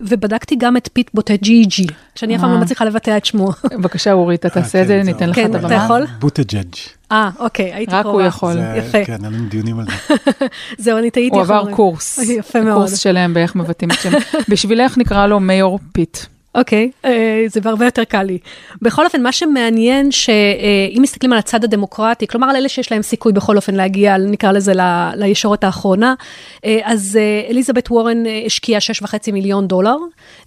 [0.00, 3.50] ובדקתי גם את פיט בוטג'יג'י, שאני אף פעם לא מצליחה לבטא את שמו.
[3.70, 5.60] בבקשה, אורי, אתה תעשה את זה, ניתן לך את הבמה.
[5.60, 6.06] כן, אתה יכול?
[6.18, 6.99] בוטג'ג'.
[7.12, 8.08] אה, אוקיי, הייתי קרובה.
[8.08, 8.56] רק הוא יכול.
[8.76, 9.04] יפה.
[9.04, 10.14] כן, היה לנו דיונים על זה.
[10.84, 11.34] זהו, אני טעיתי.
[11.34, 12.18] הוא עבר קורס.
[12.38, 12.76] יפה מאוד.
[12.76, 14.10] קורס שלם באיך מבטאים את שם.
[14.50, 16.18] בשבילך נקרא לו Mayor פיט.
[16.54, 18.38] אוקיי, okay, אה, uh, זה הרבה יותר קל לי.
[18.82, 23.32] בכל אופן, מה שמעניין שאם מסתכלים על הצד הדמוקרטי, כלומר על אלה שיש להם סיכוי
[23.32, 26.14] בכל אופן להגיע, נקרא לזה, ל, לישורת האחרונה,
[26.56, 29.96] uh, אז uh, אליזבת וורן השקיעה 6.5 מיליון דולר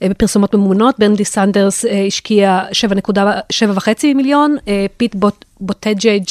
[0.04, 2.62] בפרסומות ממומנות, ברני סנדרס uh, השקיע
[3.68, 4.56] 7.5 מיליון,
[4.98, 5.46] פיט בוט...
[5.66, 6.24] בוטג'אג'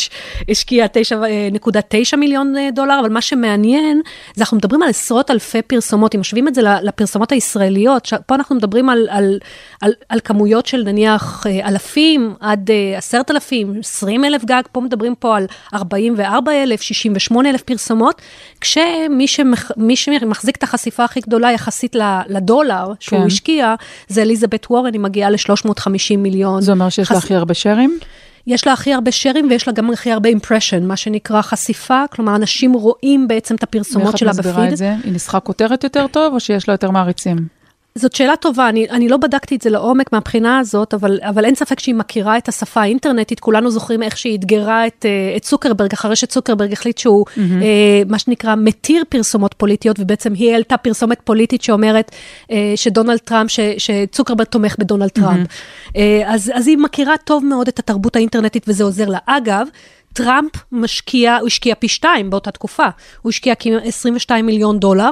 [0.49, 4.01] השקיע 9.9 מיליון אה, דולר, אבל מה שמעניין,
[4.35, 8.57] זה אנחנו מדברים על עשרות אלפי פרסומות, אם משווים את זה לפרסומות הישראליות, פה אנחנו
[8.57, 9.39] מדברים על, על,
[9.81, 14.81] על, על כמויות של נניח אה, אלפים עד אה, עשרת אלפים, עשרים אלף גג, פה
[14.81, 18.23] מדברים פה על 44 אלף, 68 אלף פרסומות,
[18.61, 21.97] כשמי שמח, שמחזיק את החשיפה הכי גדולה יחסית
[22.29, 23.27] לדולר שהוא כן.
[23.27, 23.75] השקיע,
[24.09, 26.61] זה אליזבת וורן, היא מגיעה ל-350 מיליון.
[26.61, 27.99] זה אומר שיש לה הכי הרבה שרים?
[28.47, 32.37] יש לה הכי הרבה שרים ויש לה גם הכי הרבה אימפרשן, מה שנקרא חשיפה, כלומר
[32.37, 34.47] אנשים רואים בעצם את הפרסומות שלה בפיד.
[34.47, 34.95] ואיך את מסבירה את זה?
[35.05, 37.62] היא ניסחה כותרת יותר טוב או שיש לה יותר מעריצים?
[37.95, 41.55] זאת שאלה טובה, אני, אני לא בדקתי את זה לעומק מהבחינה הזאת, אבל, אבל אין
[41.55, 45.93] ספק שהיא מכירה את השפה האינטרנטית, כולנו זוכרים איך שהיא אתגרה את, אה, את צוקרברג,
[45.93, 47.41] אחרי שצוקרברג החליט שהוא, mm-hmm.
[47.63, 52.11] אה, מה שנקרא, מתיר פרסומות פוליטיות, ובעצם היא העלתה פרסומת פוליטית שאומרת
[52.51, 55.47] אה, שדונלד טראמפ, ש, שצוקרברג תומך בדונלד טראמפ.
[55.47, 55.97] Mm-hmm.
[55.97, 59.19] אה, אז, אז היא מכירה טוב מאוד את התרבות האינטרנטית וזה עוזר לה.
[59.27, 59.67] אגב,
[60.13, 62.87] טראמפ משקיע, הוא השקיע פי שתיים באותה תקופה,
[63.23, 65.11] הוא השקיע כמעט 22 מיליון דולר,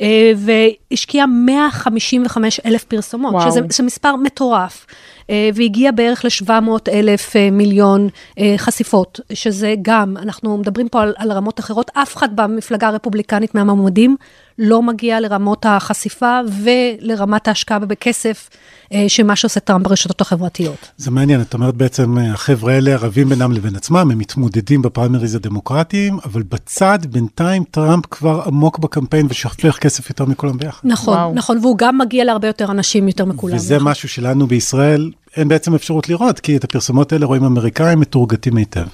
[0.00, 3.50] אה, והשקיע 155 אלף פרסומות, וואו.
[3.50, 4.86] שזה, שזה מספר מטורף.
[5.30, 8.08] אה, והגיע בערך ל-700 אלף אה, מיליון
[8.56, 14.16] חשיפות, שזה גם, אנחנו מדברים פה על, על רמות אחרות, אף אחד במפלגה הרפובליקנית מהמועמדים
[14.60, 18.48] לא מגיע לרמות החשיפה ולרמת ההשקעה בכסף
[18.92, 20.90] אה, שמה שעושה טראמפ ברשתות החברתיות.
[20.96, 25.34] זה מעניין, את אומרת בעצם, אה, החבר'ה האלה רבים בינם לבין עצמם, הם מתמודדים בפריימריז
[25.34, 30.80] הדמוקרטיים, אבל בצד בינתיים טראמפ כבר עמוק בקמפיין ושופך כסף יותר מכולם ביחד.
[30.84, 31.34] נכון, וואו.
[31.34, 33.56] נכון, והוא גם מגיע להרבה יותר אנשים יותר מכולם.
[33.56, 33.88] וזה נכון.
[33.88, 38.86] משהו שלנו בישראל אין בעצם אפשרות לראות, כי את הפרסומות האלה רואים אמריקאים מתורגתים היטב.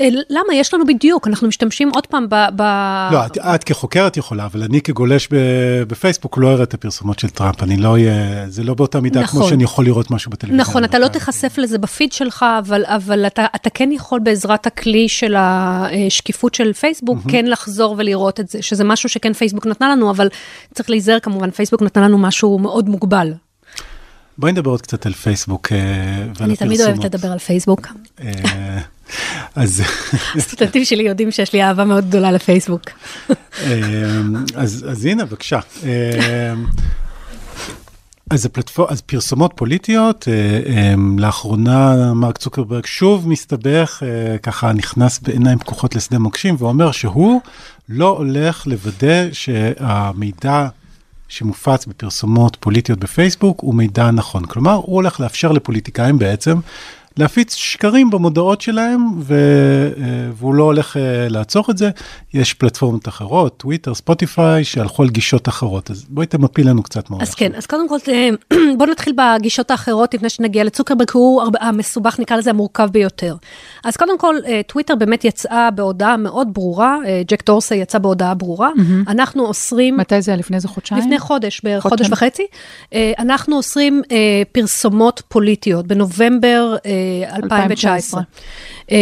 [0.00, 0.54] אה, למה?
[0.54, 2.34] יש לנו בדיוק, אנחנו משתמשים עוד פעם ב...
[2.56, 2.62] ב...
[3.12, 5.36] לא, את, את כחוקרת יכולה, אבל אני כגולש ב,
[5.88, 9.40] בפייסבוק לא אראה את הפרסומות של טראמפ, אני לא אהיה, זה לא באותה מידה נכון.
[9.40, 10.62] כמו שאני יכול לראות משהו בטלוויזיה.
[10.62, 15.08] נכון, אתה לא תיחשף לזה בפיד שלך, אבל, אבל אתה, אתה כן יכול בעזרת הכלי
[15.08, 17.32] של השקיפות של פייסבוק, mm-hmm.
[17.32, 20.28] כן לחזור ולראות את זה, שזה משהו שכן פייסבוק נתנה לנו, אבל
[20.74, 23.32] צריך להיזהר כמובן, פייסבוק נתנה לנו משהו מאוד מוגבל.
[24.40, 25.78] בואי נדבר עוד קצת על פייסבוק אה,
[26.38, 26.48] ועל.
[26.48, 27.86] אני תמיד אוהבת לדבר על פייסבוק.
[28.22, 28.80] אה,
[29.54, 29.82] אז...
[30.36, 32.82] הסטודנטים שלי יודעים שיש לי אהבה מאוד גדולה לפייסבוק.
[33.30, 35.60] אמ, אז, אז הנה, בבקשה.
[38.30, 38.86] אז, הפלטפור...
[38.90, 46.18] אז פרסומות פוליטיות, אה, לאחרונה מרק צוקרברג שוב מסתבך, אה, ככה נכנס בעיניים פקוחות לשדה
[46.18, 47.40] מוקשים, ואומר שהוא
[47.88, 50.68] לא הולך לוודא שהמידע
[51.30, 54.44] שמופץ בפרסומות פוליטיות בפייסבוק הוא מידע נכון.
[54.44, 56.58] כלומר, הוא הולך לאפשר לפוליטיקאים בעצם
[57.16, 59.34] להפיץ שקרים במודעות שלהם, ו,
[59.96, 61.90] אה, והוא לא הולך אה, לעצור את זה.
[62.34, 65.90] יש פלטפורמות אחרות, טוויטר, ספוטיפיי, שהלכו על גישות אחרות.
[65.90, 67.22] אז בואי תמפי לנו קצת מאוד.
[67.22, 68.28] אז כן, אז קודם כל, אה,
[68.78, 73.36] בואו נתחיל בגישות האחרות לפני שנגיע לצוקרברג, הוא המסובך, נקרא לזה המורכב ביותר.
[73.84, 76.96] אז קודם כל, טוויטר באמת יצאה בהודעה מאוד ברורה,
[77.26, 78.70] ג'ק דורסי יצא בהודעה ברורה.
[78.76, 79.10] Mm-hmm.
[79.10, 79.96] אנחנו אוסרים...
[79.96, 80.38] מתי זה היה?
[80.38, 81.00] לפני איזה חודשיים?
[81.00, 82.46] לפני חודש, בערך חודש וחצי.
[83.18, 84.02] אנחנו אוסרים
[84.52, 85.86] פרסומות פוליטיות.
[85.86, 86.76] בנובמבר
[87.42, 88.22] 2019.
[88.90, 88.96] אמ,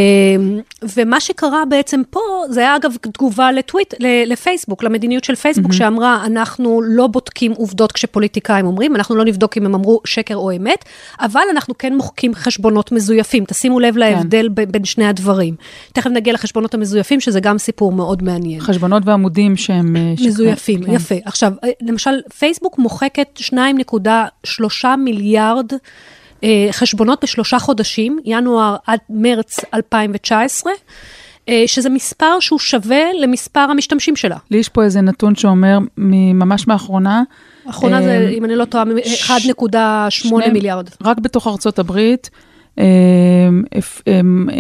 [0.96, 3.94] ומה שקרה בעצם פה, זה היה אגב תגובה לטוויט,
[4.26, 5.76] לפייסבוק, למדיניות של פייסבוק, mm-hmm.
[5.76, 10.56] שאמרה, אנחנו לא בודקים עובדות כשפוליטיקאים אומרים, אנחנו לא נבדוק אם הם אמרו שקר או
[10.56, 10.84] אמת,
[11.20, 13.44] אבל אנחנו כן מוחקים חשבונות מזויפים.
[13.44, 14.72] תשימו לב להבדל כן.
[14.72, 15.54] בין שני הדברים.
[15.92, 18.60] תכף נגיע לחשבונות המזויפים, שזה גם סיפור מאוד מעניין.
[18.60, 19.96] חשבונות ועמודים שהם...
[19.96, 20.92] אה, מזויפים, כן.
[20.92, 21.14] יפה.
[21.24, 25.72] עכשיו, אה, למשל, פייסבוק מוחקת 2.3 מיליארד
[26.70, 30.72] חשבונות בשלושה חודשים, ינואר עד מרץ 2019.
[31.48, 34.36] אה, שזה מספר שהוא שווה למספר המשתמשים שלה.
[34.50, 37.22] לי יש פה איזה נתון שאומר, ממש מאחרונה,
[37.66, 40.88] האחרונה זה, אה, אם אני לא טועה, 1.8 מיליארד.
[41.04, 42.30] רק בתוך ארצות הברית,
[42.78, 42.84] אה,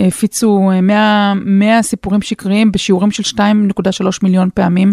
[0.06, 4.92] הפיצו 100, 100 סיפורים שקריים בשיעורים של 2.3 מיליון פעמים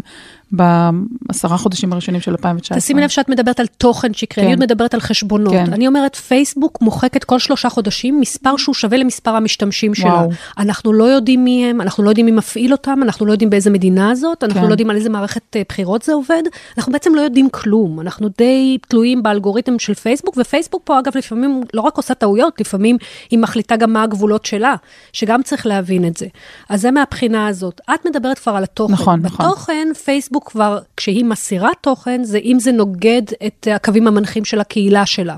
[0.55, 2.77] בעשרה חודשים הראשונים של 2019.
[2.77, 4.41] תשימי לב שאת מדברת על תוכן שקרי, כן.
[4.41, 5.53] אני עוד מדברת על חשבונות.
[5.53, 5.73] כן.
[5.73, 10.09] אני אומרת, פייסבוק מוחקת כל שלושה חודשים מספר שהוא שווה למספר המשתמשים שלה.
[10.09, 10.29] וואו.
[10.57, 13.69] אנחנו לא יודעים מי הם, אנחנו לא יודעים מי מפעיל אותם, אנחנו לא יודעים באיזה
[13.69, 14.67] מדינה זאת, אנחנו כן.
[14.67, 16.43] לא יודעים על איזה מערכת אה, בחירות זה עובד,
[16.77, 17.99] אנחנו בעצם לא יודעים כלום.
[17.99, 22.97] אנחנו די תלויים באלגוריתם של פייסבוק, ופייסבוק פה אגב לפעמים לא רק עושה טעויות, לפעמים
[23.31, 24.75] היא מחליטה גם מה הגבולות שלה,
[25.13, 26.27] שגם צריך להבין את זה.
[26.69, 27.81] אז זה מהבחינה הזאת.
[27.93, 28.93] את מדברת כבר על התוכן.
[28.93, 29.45] נכון, נכון.
[29.45, 35.05] בתוכן, פייסבוק כבר, כשהיא מסירה תוכן, זה אם זה נוגד את הקווים המנחים של הקהילה
[35.05, 35.35] שלה.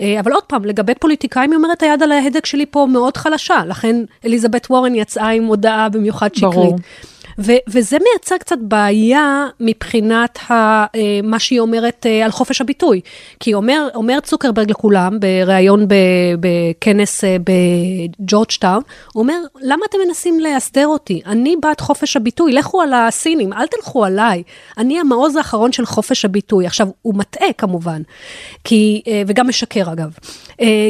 [0.00, 3.62] אה, אבל עוד פעם, לגבי פוליטיקאים, היא אומרת, היד על ההדק שלי פה מאוד חלשה,
[3.68, 6.54] לכן אליזבת וורן יצאה עם הודעה במיוחד שקרית.
[6.54, 6.76] ברור.
[7.38, 13.00] ו- וזה מייצר קצת בעיה מבחינת ה- אה, מה שהיא אומרת אה, על חופש הביטוי.
[13.40, 15.86] כי אומר, אומר צוקרברג לכולם, בריאיון
[16.40, 21.22] בכנס אה, בג'ורג'טאון, הוא אומר, למה אתם מנסים להסדר אותי?
[21.26, 24.42] אני בעד חופש הביטוי, לכו על הסינים, אל תלכו עליי.
[24.78, 26.66] אני המעוז האחרון של חופש הביטוי.
[26.66, 28.02] עכשיו, הוא מטעה כמובן,
[28.64, 30.16] כי, וגם משקר אגב.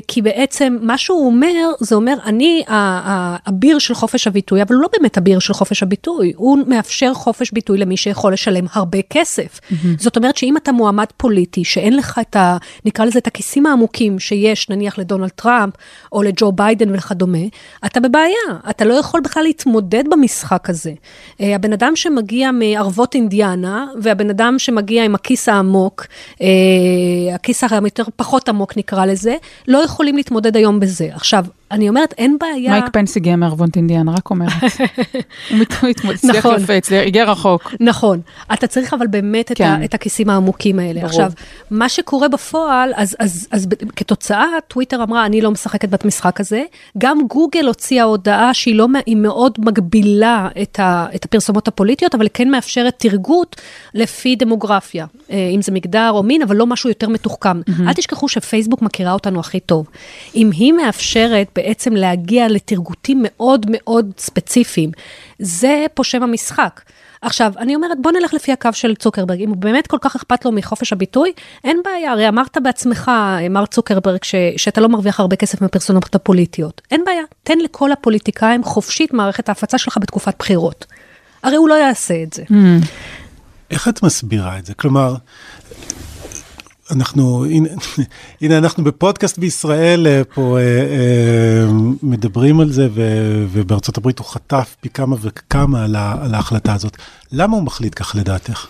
[0.09, 4.89] כי בעצם מה שהוא אומר, זה אומר, אני האביר של חופש הביטוי, אבל הוא לא
[4.93, 9.61] באמת אביר של חופש הביטוי, הוא מאפשר חופש ביטוי למי שיכול לשלם הרבה כסף.
[9.99, 12.57] זאת אומרת שאם אתה מועמד פוליטי, שאין לך את ה...
[12.85, 15.75] נקרא לזה את הכיסים העמוקים שיש נניח לדונלד טראמפ,
[16.13, 17.39] או לג'ו ביידן וכדומה,
[17.87, 20.93] אתה בבעיה, אתה לא יכול בכלל להתמודד במשחק הזה.
[21.41, 26.07] אה, הבן אדם שמגיע מערבות אינדיאנה, והבן אדם שמגיע עם הכיס העמוק,
[26.43, 26.47] אה,
[27.35, 29.37] הכיס היותר פחות עמוק נקרא לזה,
[29.69, 31.09] לא יכולים להתמודד היום בזה.
[31.13, 32.71] עכשיו, אני אומרת, אין בעיה...
[32.71, 34.53] מייק פנס הגיע מערבות אינדיאנה, רק אומרת.
[35.51, 36.63] הוא הצליח נכון.
[36.63, 37.75] יפה, הצליח- הגיע רחוק.
[37.81, 38.21] נכון,
[38.53, 39.65] אתה צריך אבל באמת את, כן.
[39.65, 40.93] ה, את הכיסים העמוקים האלה.
[41.01, 41.07] ברור.
[41.07, 41.31] עכשיו,
[41.71, 46.63] מה שקורה בפועל, אז, אז, אז ב- כתוצאה, טוויטר אמרה, אני לא משחקת במשחק הזה.
[46.99, 52.51] גם גוגל הוציאה הודעה שהיא לא, מאוד מגבילה את, ה, את הפרסומות הפוליטיות, אבל כן
[52.51, 53.57] מאפשרת תרגות
[53.95, 57.61] לפי דמוגרפיה, אה, אם זה מגדר או מין, אבל לא משהו יותר מתוחכם.
[57.89, 59.87] אל תשכחו שפייסבוק מכירה אותנו הכי טוב.
[60.35, 64.91] אם היא מאפשרת בעצם להגיע לתרגותים מאוד מאוד ספציפיים,
[65.39, 66.81] זה פה שם המשחק.
[67.23, 69.41] עכשיו, אני אומרת, בוא נלך לפי הקו של צוקרברג.
[69.41, 71.33] אם הוא באמת כל כך אכפת לו מחופש הביטוי,
[71.65, 73.11] אין בעיה, הרי אמרת בעצמך,
[73.51, 76.83] מר צוקרברג, ש, שאתה לא מרוויח הרבה כסף מהפרסונות הפוליטיות.
[76.91, 80.87] אין בעיה, תן לכל הפוליטיקאים חופשית מערכת ההפצה שלך בתקופת בחירות.
[81.43, 82.43] הרי הוא לא יעשה את זה.
[83.71, 84.75] איך את מסבירה את זה?
[84.75, 85.15] כלומר,
[86.91, 87.69] אנחנו, הנה,
[88.43, 93.03] הנה אנחנו בפודקאסט בישראל אה, פה אה, אה, מדברים על זה, ו,
[93.53, 96.97] ובארצות הברית הוא חטף פי כמה וכמה על, ה, על ההחלטה הזאת.
[97.33, 98.67] למה הוא מחליט כך לדעתך?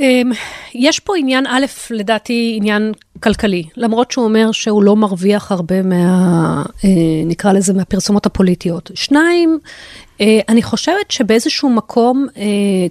[0.00, 0.32] אמ,
[0.74, 6.62] יש פה עניין, א', לדעתי עניין כלכלי, למרות שהוא אומר שהוא לא מרוויח הרבה מה...
[6.84, 6.90] אה,
[7.26, 8.90] נקרא לזה, מהפרסומות הפוליטיות.
[8.94, 9.58] שניים,
[10.20, 12.26] אה, אני חושבת שבאיזשהו מקום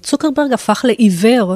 [0.02, 1.56] צוקרברג הפך לעיוור.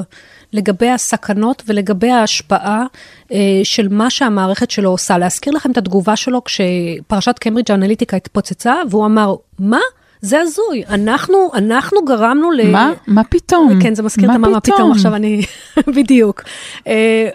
[0.52, 2.84] לגבי הסכנות ולגבי ההשפעה
[3.32, 5.18] אה, של מה שהמערכת שלו עושה.
[5.18, 9.80] להזכיר לכם את התגובה שלו כשפרשת קיימברידג' האנליטיקה התפוצצה, והוא אמר, מה?
[10.20, 12.72] זה הזוי, אנחנו, אנחנו גרמנו ל...
[12.72, 12.92] מה?
[13.06, 13.82] מה פתאום?
[13.82, 15.42] כן, זה מזכיר את המה מה פתאום, עכשיו אני,
[15.96, 16.42] בדיוק.
[16.86, 17.28] אה,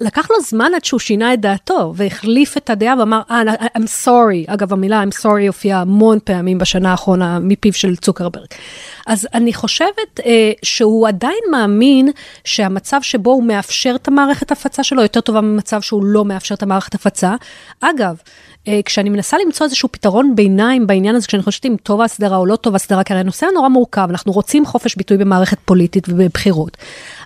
[0.00, 3.42] ולקח לו זמן עד שהוא שינה את דעתו, והחליף את הדעה ואמר, אה,
[3.78, 8.46] I'm sorry, אגב, המילה I'm sorry הופיעה המון פעמים בשנה האחרונה מפיו של צוקרברג.
[9.06, 12.10] אז אני חושבת אה, שהוא עדיין מאמין
[12.44, 16.62] שהמצב שבו הוא מאפשר את המערכת הפצה שלו יותר טובה ממצב שהוא לא מאפשר את
[16.62, 17.34] המערכת הפצה.
[17.80, 18.16] אגב,
[18.84, 22.56] כשאני מנסה למצוא איזשהו פתרון ביניים בעניין הזה, כשאני חושבת אם טוב ההסדרה או לא
[22.56, 26.76] טוב ההסדרה, כי הרי הנושא הנורא מורכב, אנחנו רוצים חופש ביטוי במערכת פוליטית ובבחירות.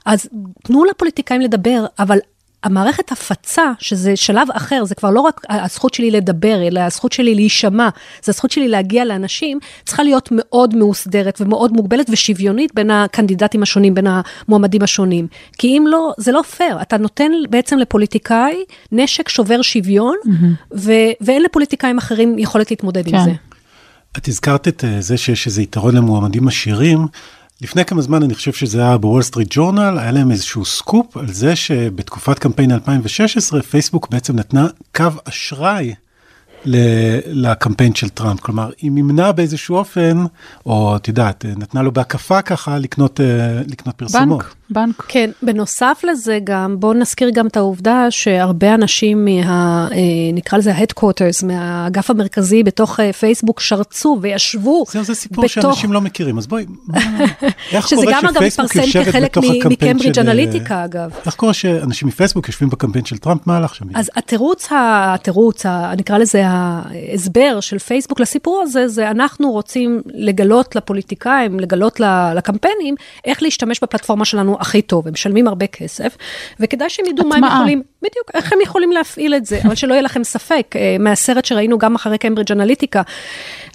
[0.07, 0.29] אז
[0.65, 2.19] תנו לפוליטיקאים לדבר, אבל
[2.65, 7.35] המערכת הפצה, שזה שלב אחר, זה כבר לא רק הזכות שלי לדבר, אלא הזכות שלי
[7.35, 7.89] להישמע,
[8.23, 13.95] זה הזכות שלי להגיע לאנשים, צריכה להיות מאוד מאוסדרת ומאוד מוגבלת ושוויונית בין הקנדידטים השונים,
[13.95, 15.27] בין המועמדים השונים.
[15.59, 20.75] כי אם לא, זה לא פייר, אתה נותן בעצם לפוליטיקאי נשק שובר שוויון, mm-hmm.
[20.77, 23.17] ו- ואין לפוליטיקאים אחרים יכולת להתמודד כן.
[23.17, 23.33] עם זה.
[24.17, 26.99] את הזכרת את זה שיש איזה יתרון למועמדים עשירים.
[27.63, 31.33] לפני כמה זמן אני חושב שזה היה בוול סטריט ג'ורנל, היה להם איזשהו סקופ על
[31.33, 34.67] זה שבתקופת קמפיין 2016 פייסבוק בעצם נתנה
[34.97, 35.95] קו אשראי
[36.65, 40.25] לקמפיין של טראמפ, כלומר היא מימנה באיזשהו אופן,
[40.67, 43.21] או את יודעת, נתנה לו בהקפה ככה לקנות,
[43.67, 44.43] לקנות פרסומות.
[44.43, 44.55] בנק.
[44.71, 45.05] בנק.
[45.09, 49.89] כן, בנוסף לזה גם, בואו נזכיר גם את העובדה שהרבה אנשים מה...
[49.93, 49.97] אה,
[50.33, 55.53] נקרא לזה ה-headquarters, מהאגף המרכזי בתוך אה, פייסבוק, שרצו וישבו זהו, זה סיפור בתוך...
[55.65, 56.99] שאנשים לא מכירים, אז בואי, מה-
[57.73, 60.11] איך שזה קורה גם אגב שפייסבוק מתפרסם יושבת כחלק בתוך מ- הקמפיין של...
[60.17, 61.11] אה, אנליטיקה, אגב.
[61.27, 63.85] איך קורה שאנשים מפייסבוק יושבים בקמפיין של טראמפ, מה הלך שם?
[63.95, 65.67] אז התירוץ, התירוץ,
[65.99, 72.01] נקרא לזה ההסבר של פייסבוק לסיפור הזה, זה אנחנו רוצים לגלות לפוליטיקאים, לגלות
[72.35, 75.07] לקמפיינים, איך להשתמש בפלטפורמה שלנו הכי טוב.
[75.07, 76.17] הם משלמים הרבה כסף,
[76.61, 77.45] וכדאי שהם ידעו מה הם.
[77.45, 81.45] יכולים, בדיוק, איך הם יכולים להפעיל את זה, אבל שלא יהיה לכם ספק, אה, מהסרט
[81.45, 83.03] שראינו גם אחרי קיימברידג' אנליטיקה,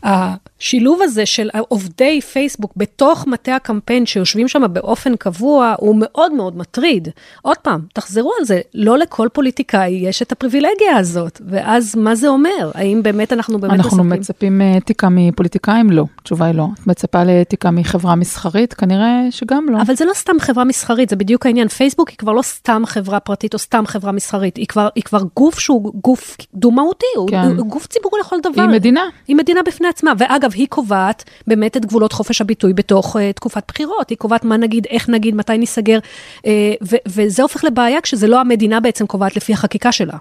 [0.04, 6.58] השילוב הזה של עובדי פייסבוק בתוך מטה הקמפיין שיושבים שם באופן קבוע, הוא מאוד מאוד
[6.58, 7.08] מטריד.
[7.42, 12.28] עוד פעם, תחזרו על זה, לא לכל פוליטיקאי יש את הפריבילגיה הזאת, ואז מה זה
[12.28, 12.72] אומר?
[12.74, 14.04] האם באמת אנחנו באמת אנחנו?
[14.04, 15.92] מצפים אה, אתיקה מפוליטיקאים?
[15.92, 16.06] לא.
[16.20, 16.68] התשובה היא לא.
[16.82, 18.74] את מצפה לאתיקה מחברה מסחרית?
[18.74, 19.82] כנראה שגם לא.
[19.82, 21.68] אבל זה לא סתם חברה מסחרית, זה בדיוק העניין.
[21.68, 25.22] פייסבוק היא כבר לא סתם חברה פרטית או סתם חברה מסחרית, היא כבר, היא כבר
[25.36, 27.58] גוף שהוא גוף דו-מהותי, הוא, כן.
[27.58, 28.62] הוא גוף ציבורי לכל דבר.
[28.62, 29.02] היא מדינה.
[29.28, 33.64] היא מדינה בפני עצמה, ואגב, היא קובעת באמת את גבולות חופש הביטוי בתוך uh, תקופת
[33.68, 36.00] בחירות, היא קובעת מה נגיד, איך נגיד, מתי ניסגר,
[36.38, 36.42] uh,
[36.82, 40.18] ו- וזה הופך לבעיה כשזה לא המדינה בעצם קובעת לפי החקיקה שלה.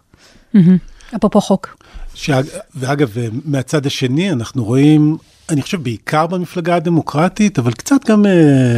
[1.17, 1.77] אפרופו חוק.
[2.15, 2.45] שאג...
[2.75, 5.17] ואגב, מהצד השני אנחנו רואים,
[5.51, 8.29] אני חושב בעיקר במפלגה הדמוקרטית, אבל קצת גם uh,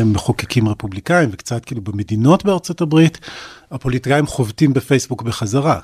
[0.05, 3.19] מחוקקים רפובליקאים וקצת כאילו במדינות בארצות הברית,
[3.71, 5.79] הפוליטיקאים חובטים בפייסבוק בחזרה.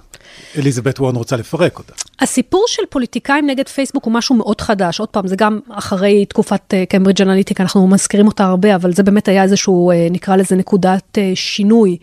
[0.58, 1.92] אליזבת וורן רוצה לפרק אותה.
[2.20, 5.00] הסיפור של פוליטיקאים נגד פייסבוק הוא משהו מאוד חדש.
[5.00, 9.28] עוד פעם, זה גם אחרי תקופת קיימברידג' אנליטיקה, אנחנו מזכירים אותה הרבה, אבל זה באמת
[9.28, 11.96] היה איזשהו, אה, נקרא לזה נקודת אה, שינוי.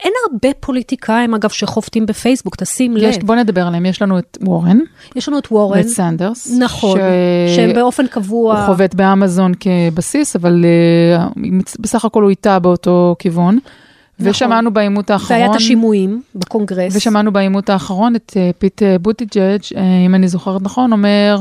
[0.00, 3.02] אה, אין הרבה פוליטיקאים, אגב, שחובטים בפייסבוק, תשים לב.
[3.02, 4.78] יש, בוא נדבר עליהם, יש לנו את וורן,
[5.16, 5.78] יש לנו את וורן.
[5.78, 6.52] ואת סנדרס.
[6.58, 8.58] נכון, ש- שהם באופן קבוע...
[8.58, 11.40] הוא חובט באמזון כבסיס, אבל אה,
[11.78, 13.58] בסך הכל הוא איתה באותו כיוון.
[14.20, 14.30] נכון.
[14.30, 16.96] ושמענו בעימות האחרון, והיה את השימועים בקונגרס.
[16.96, 21.40] ושמענו בעימות האחרון את אה, פיט אה, בוטיג'אג', אה, אם אני זוכרת נכון, אומר,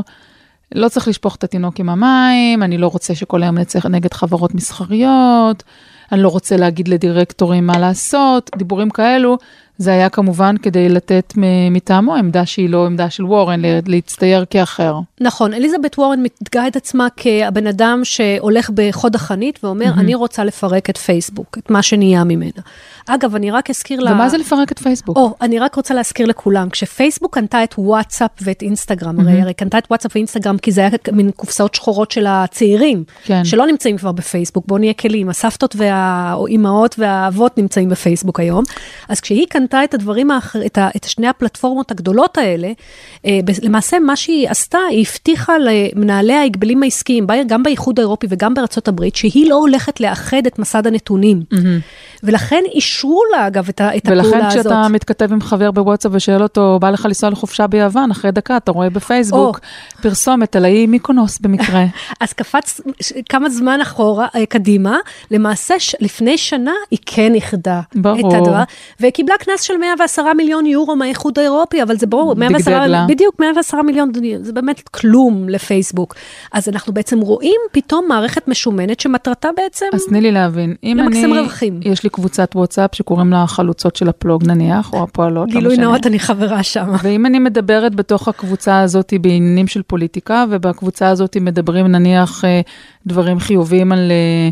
[0.76, 4.56] לא צריך לשפוך את התינוק עם המים, אני לא רוצה שכל היום נצא נגד חברות
[4.56, 5.64] מסחריות,
[6.12, 9.38] אני לא רוצה להגיד לדירקטורים מה לעשות, דיבורים כאלו.
[9.78, 11.34] זה היה כמובן כדי לתת
[11.72, 15.00] מטעמו עמדה שהיא לא עמדה של וורן, להצטייר כאחר.
[15.22, 19.94] נכון, אליזבת וורן מתגאה את עצמה כבן אדם שהולך בחוד החנית ואומר.
[19.98, 22.62] אני רוצה לפרק את פייסבוק, את מה שנהיה ממנה.
[23.08, 24.12] אגב, אני רק אזכיר לה...
[24.12, 25.18] ומה זה לפרק את פייסבוק?
[25.18, 29.78] או, אני רק רוצה להזכיר לכולם, כשפייסבוק קנתה את וואטסאפ ואת אינסטגרם, הרי, הרי קנתה
[29.78, 33.46] את וואטסאפ ואינסטגרם כי זה היה מין קופסאות שחורות של הצעירים, כן.
[33.46, 38.64] שלא נמצאים כבר בפייסבוק, בואו נהיה כלים, הסבתות והאימהות והאבות נמצאים בפייסבוק היום.
[39.10, 42.72] אז כשהיא קנתה את הדברים, האחר, את, ה, את שני הפלטפורמות הגדולות האלה,
[43.26, 48.88] אה, למעשה מה שהיא עשתה, היא הבטיחה למנהלי ההגבלים העסקיים, גם באיחוד האירופי וגם בארצות
[48.88, 51.42] הברית, שהיא לא הולכת לאחד את מסד הנתונים.
[52.24, 54.60] ולכן אישרו לה, אגב, את, את הפעולה ולכן הזאת.
[54.60, 58.72] כשאתה מתכתב עם חבר בוואטסאפ ושואל אותו, בא לך לנסוע לחופשה ביוון, אחרי דקה אתה
[58.72, 59.60] רואה בפייסבוק
[60.02, 61.86] פרסומת על האי מיקונוס במקרה.
[62.22, 62.82] אז קפץ
[63.30, 64.98] כמה זמן אחורה, אה, קדימה,
[65.32, 68.20] למעשה ש- לפני שנה היא כן איחדה ברור.
[68.20, 68.64] את הדבר,
[69.02, 73.06] וקיבלה קנס של 110 מיליון יורו מהאיחוד האירופי, אבל זה ברור, 110, דגדג לה.
[73.10, 76.16] בדיוק 110 מיליון, זה באמת כלום לפייסבוק.
[76.54, 81.26] אז אנחנו בעצם רואים פתאום מערכת משומנת שמטרתה בעצם, אז תני לי להבין, אם אני,
[81.26, 81.80] רווחים.
[81.84, 85.78] יש לי קבוצת וואטסאפ שקוראים לה החלוצות של הפלוג נניח, או הפועלות, לא גילוי.
[85.78, 86.88] נאות, אני חברה שם.
[87.04, 92.62] ואם אני מדברת בתוך הקבוצה הזאת בעניינים של פוליטיקה, ובקבוצה הזאת מדברים נניח אה,
[93.08, 94.50] דברים חיוביים על, אה,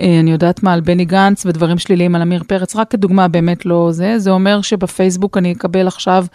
[0.00, 3.88] אני יודעת מה, על בני גנץ ודברים שליליים על עמיר פרץ, רק כדוגמה באמת לא
[3.92, 6.26] זה, זה אומר שבפייסבוק אני אקבל עכשיו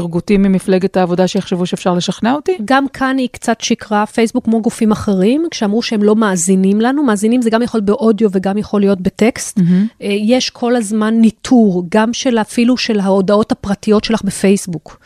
[0.00, 2.56] תרגותים ממפלגת העבודה שיחשבו שאפשר לשכנע אותי?
[2.64, 7.42] גם כאן היא קצת שיקרה, פייסבוק כמו גופים אחרים, כשאמרו שהם לא מאזינים לנו, מאזינים
[7.42, 9.58] זה גם יכול להיות באודיו וגם יכול להיות בטקסט.
[9.58, 9.62] אה,
[10.20, 15.00] יש כל הזמן ניטור, גם של אפילו של ההודעות הפרטיות שלך בפייסבוק.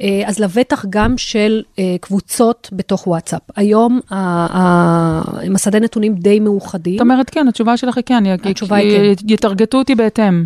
[0.00, 3.40] אה, אז לבטח גם של אה, קבוצות בתוך וואטסאפ.
[3.56, 4.16] היום ה-
[4.58, 6.94] ה- מסדי נתונים די מאוחדים.
[6.94, 10.44] זאת אומרת, כן, התשובה שלך היא כן, התשובה היא י- יטרגטו אותי בהתאם.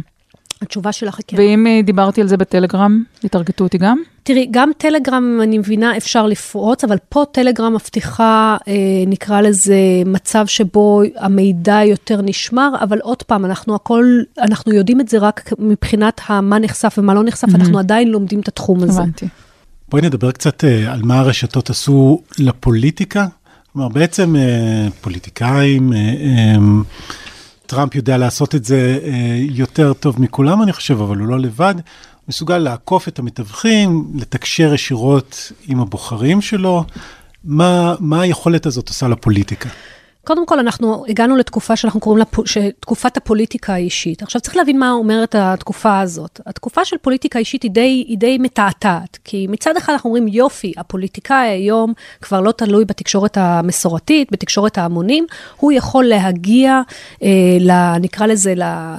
[0.63, 1.37] התשובה שלך היא כן.
[1.37, 3.99] ואם אה, דיברתי על זה בטלגרם, יטרגטו אותי גם?
[4.23, 8.75] תראי, גם טלגרם, אני מבינה, אפשר לפרוץ, אבל פה טלגרם מבטיחה, אה,
[9.07, 14.05] נקרא לזה, מצב שבו המידע יותר נשמר, אבל עוד פעם, אנחנו הכל,
[14.39, 18.49] אנחנו יודעים את זה רק מבחינת מה נחשף ומה לא נחשף, אנחנו עדיין לומדים את
[18.49, 19.01] התחום הזה.
[19.01, 19.29] הבנתי.
[19.89, 23.27] בואי נדבר קצת אה, על מה הרשתות עשו לפוליטיקה.
[23.73, 26.57] כלומר, בעצם אה, פוליטיקאים, אה, אה,
[27.71, 31.75] טראמפ יודע לעשות את זה אה, יותר טוב מכולם, אני חושב, אבל הוא לא לבד.
[31.77, 31.83] הוא
[32.29, 36.85] מסוגל לעקוף את המתווכים, לתקשר ישירות עם הבוחרים שלו.
[37.45, 39.69] מה, מה היכולת הזאת עושה לפוליטיקה?
[40.25, 42.25] קודם כל, אנחנו הגענו לתקופה שאנחנו קוראים לה
[42.81, 44.23] תקופת הפוליטיקה האישית.
[44.23, 46.41] עכשיו, צריך להבין מה אומרת התקופה הזאת.
[46.47, 50.73] התקופה של פוליטיקה אישית היא די, היא די מתעתעת, כי מצד אחד אנחנו אומרים, יופי,
[50.77, 51.93] הפוליטיקאי היום
[52.23, 56.81] כבר לא תלוי בתקשורת המסורתית, בתקשורת ההמונים, הוא יכול להגיע,
[57.23, 57.29] אה,
[57.61, 58.55] ל, נקרא לזה,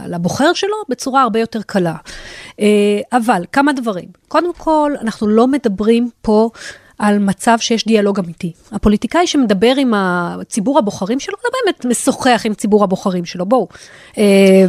[0.07, 1.95] לבוחר שלו בצורה הרבה יותר קלה.
[2.59, 2.67] אה,
[3.13, 4.09] אבל, כמה דברים.
[4.27, 6.49] קודם כל, אנחנו לא מדברים פה
[7.01, 8.51] על מצב שיש דיאלוג אמיתי.
[8.71, 13.67] הפוליטיקאי שמדבר עם הציבור הבוחרים שלו, לא באמת משוחח עם ציבור הבוחרים שלו, בואו.
[14.17, 14.65] אה,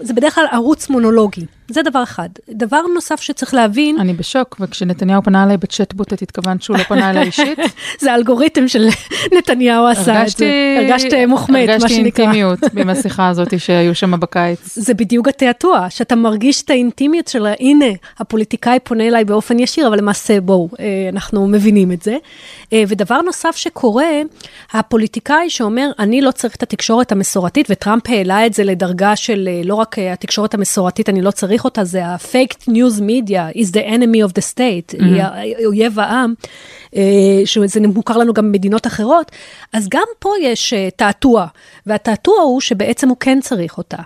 [0.00, 1.46] זה בדרך כלל ערוץ מונולוגי.
[1.70, 2.28] זה דבר אחד.
[2.50, 4.00] דבר נוסף שצריך להבין...
[4.00, 7.58] אני בשוק, וכשנתניהו פנה אליי בצ'טבוט, את התכוונת שהוא לא פנה אליי אישית?
[8.00, 8.88] זה האלגוריתם של
[9.38, 10.76] נתניהו עשה את זה.
[10.78, 11.98] הרגשת מוחמאת, מה שנקרא.
[11.98, 14.78] הרגשתי אינטימיות עם השיחה הזאת שהיו שם בקיץ.
[14.78, 17.86] זה בדיוק התעתוע, שאתה מרגיש את האינטימיות של, הנה,
[18.18, 22.16] הפוליטיקאי פונה אליי באופן ישיר, אבל למעשה, בואו, אה, אנחנו מבינים את זה.
[22.72, 24.06] אה, ודבר נוסף שקורה,
[24.72, 29.60] הפוליטיקאי שאומר, אני לא צריך את התקשורת המסורתית, וטראמפ העלה את זה לדרגה של אה,
[29.64, 33.84] לא רק התקשורת המסורתית, אני לא צריך צריך אותה זה ה-fake news media is the
[33.86, 35.24] enemy of the state, mm-hmm.
[35.34, 36.34] היא אויב העם,
[36.96, 37.02] אה,
[37.44, 39.32] שזה מוכר לנו גם במדינות אחרות,
[39.72, 41.46] אז גם פה יש אה, תעתוע,
[41.86, 43.96] והתעתוע הוא שבעצם הוא כן צריך אותה.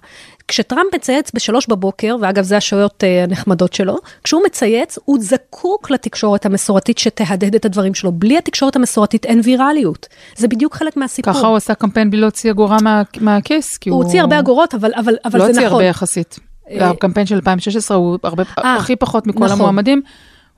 [0.49, 6.47] כשטראמפ מצייץ בשלוש בבוקר, ואגב, זה השעויות uh, הנחמדות שלו, כשהוא מצייץ, הוא זקוק לתקשורת
[6.47, 8.13] המסורתית שתהדהד את הדברים שלו.
[8.13, 10.07] בלי התקשורת המסורתית אין ויראליות.
[10.37, 11.33] זה בדיוק חלק מהסיפור.
[11.33, 13.97] ככה הוא עשה קמפיין בלי להוציא אגורה מה, מהכיס, כי הוא...
[13.97, 15.63] הוא הוציא הרבה אגורות, אבל, אבל, אבל לא זה נכון.
[15.63, 16.52] לא הוציא הרבה יחסית.
[16.81, 19.53] אה, הקמפיין של 2016 הוא הרבה, 아, אה, הכי פחות מכל נכון.
[19.53, 20.03] המועמדים.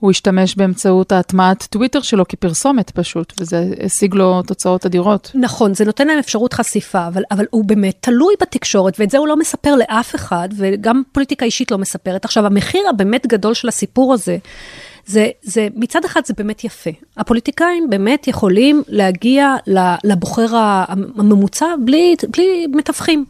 [0.00, 5.30] הוא השתמש באמצעות ההטמעת טוויטר שלו כפרסומת פשוט, וזה השיג לו תוצאות אדירות.
[5.34, 9.28] נכון, זה נותן להם אפשרות חשיפה, אבל, אבל הוא באמת תלוי בתקשורת, ואת זה הוא
[9.28, 12.24] לא מספר לאף אחד, וגם פוליטיקה אישית לא מספרת.
[12.24, 14.38] עכשיו, המחיר הבאמת גדול של הסיפור הזה,
[15.06, 16.90] זה, זה מצד אחד זה באמת יפה.
[17.16, 19.54] הפוליטיקאים באמת יכולים להגיע
[20.04, 23.24] לבוחר הממוצע בלי, בלי מתווכים.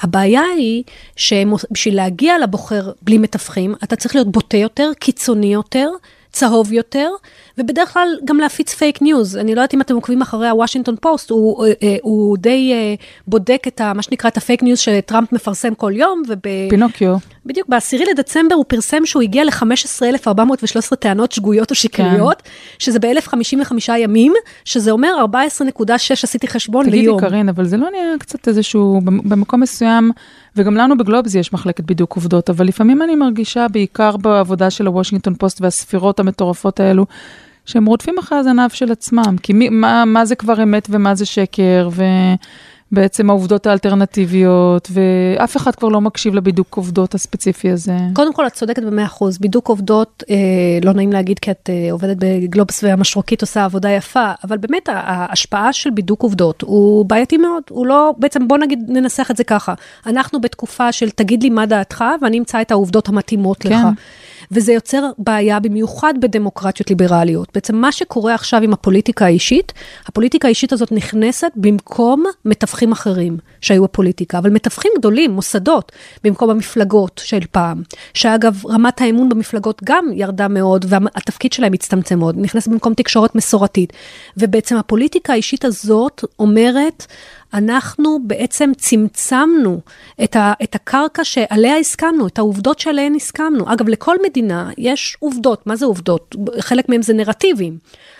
[0.00, 0.82] הבעיה היא
[1.16, 5.88] שבשביל להגיע לבוחר בלי מתווכים, אתה צריך להיות בוטה יותר, קיצוני יותר,
[6.32, 7.10] צהוב יותר,
[7.58, 9.36] ובדרך כלל גם להפיץ פייק ניוז.
[9.36, 12.94] אני לא יודעת אם אתם עוקבים אחרי הוושינגטון פוסט, הוא, אה, אה, הוא די אה,
[13.26, 16.22] בודק את ה, מה שנקרא את הפייק ניוז שטראמפ מפרסם כל יום.
[16.28, 16.38] וב...
[16.70, 17.16] פינוקיו.
[17.46, 22.50] בדיוק, ב-10 לדצמבר הוא פרסם שהוא הגיע ל-15,413 טענות שגויות או שקריות, כן.
[22.78, 24.32] שזה ב-1,055 ימים,
[24.64, 25.84] שזה אומר 14.6,
[26.22, 27.18] עשיתי חשבון תגידי, ליום.
[27.18, 30.12] תגידי, קרין, אבל זה לא נהיה קצת איזשהו, במקום מסוים,
[30.58, 35.34] וגם לנו בגלובס יש מחלקת בידוק עובדות, אבל לפעמים אני מרגישה, בעיקר בעבודה של הוושינגטון
[35.34, 37.06] פוסט והספירות המטורפות האלו,
[37.64, 41.26] שהם רודפים אחרי הזנב של עצמם, כי מי, מה, מה זה כבר אמת ומה זה
[41.26, 41.88] שקר,
[42.92, 47.96] ובעצם העובדות האלטרנטיביות, ואף אחד כבר לא מקשיב לבידוק עובדות הספציפי הזה.
[48.12, 50.36] קודם כל, את צודקת במאה אחוז, בידוק עובדות, אה,
[50.84, 55.72] לא נעים להגיד כי את אה, עובדת בגלובס והמשרוקית עושה עבודה יפה, אבל באמת ההשפעה
[55.72, 59.74] של בידוק עובדות הוא בעייתי מאוד, הוא לא, בעצם בוא נגיד, ננסח את זה ככה,
[60.06, 63.70] אנחנו בתקופה של תגיד לי מה דעתך, ואני אמצא את העובדות המתאימות כן.
[63.70, 63.78] לך.
[64.50, 67.48] וזה יוצר בעיה במיוחד בדמוקרטיות ליברליות.
[67.54, 69.72] בעצם מה שקורה עכשיו עם הפוליטיקה האישית,
[70.06, 75.92] הפוליטיקה האישית הזאת נכנסת במקום מתווכים אחרים שהיו בפוליטיקה, אבל מתווכים גדולים, מוסדות,
[76.24, 77.82] במקום המפלגות של פעם,
[78.14, 83.92] שאגב, רמת האמון במפלגות גם ירדה מאוד, והתפקיד שלהם הצטמצם מאוד, נכנסת במקום תקשורת מסורתית.
[84.36, 87.06] ובעצם הפוליטיקה האישית הזאת אומרת,
[87.54, 89.80] אנחנו בעצם צמצמנו
[90.24, 93.72] את, ה, את הקרקע שעליה הסכמנו, את העובדות שעליהן הסכמנו.
[93.72, 95.66] אגב, לכל מדינה יש עובדות.
[95.66, 96.36] מה זה עובדות?
[96.60, 97.78] חלק מהם זה נרטיבים.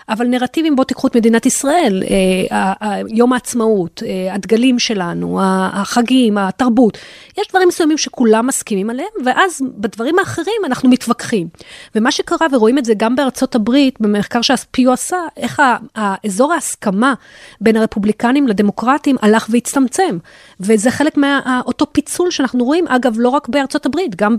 [0.09, 2.03] אבל נרטיבים, בואו תיקחו את מדינת ישראל,
[2.51, 6.97] אה, יום העצמאות, אה, הדגלים שלנו, החגים, התרבות.
[7.37, 11.47] יש דברים מסוימים שכולם מסכימים עליהם, ואז בדברים האחרים אנחנו מתווכחים.
[11.95, 15.61] ומה שקרה, ורואים את זה גם בארצות הברית, במחקר שהפיו עשה, איך
[15.95, 17.13] האזור ההסכמה
[17.61, 20.17] בין הרפובליקנים לדמוקרטים הלך והצטמצם.
[20.59, 24.35] וזה חלק מאותו פיצול שאנחנו רואים, אגב, לא רק בארצות הברית, גם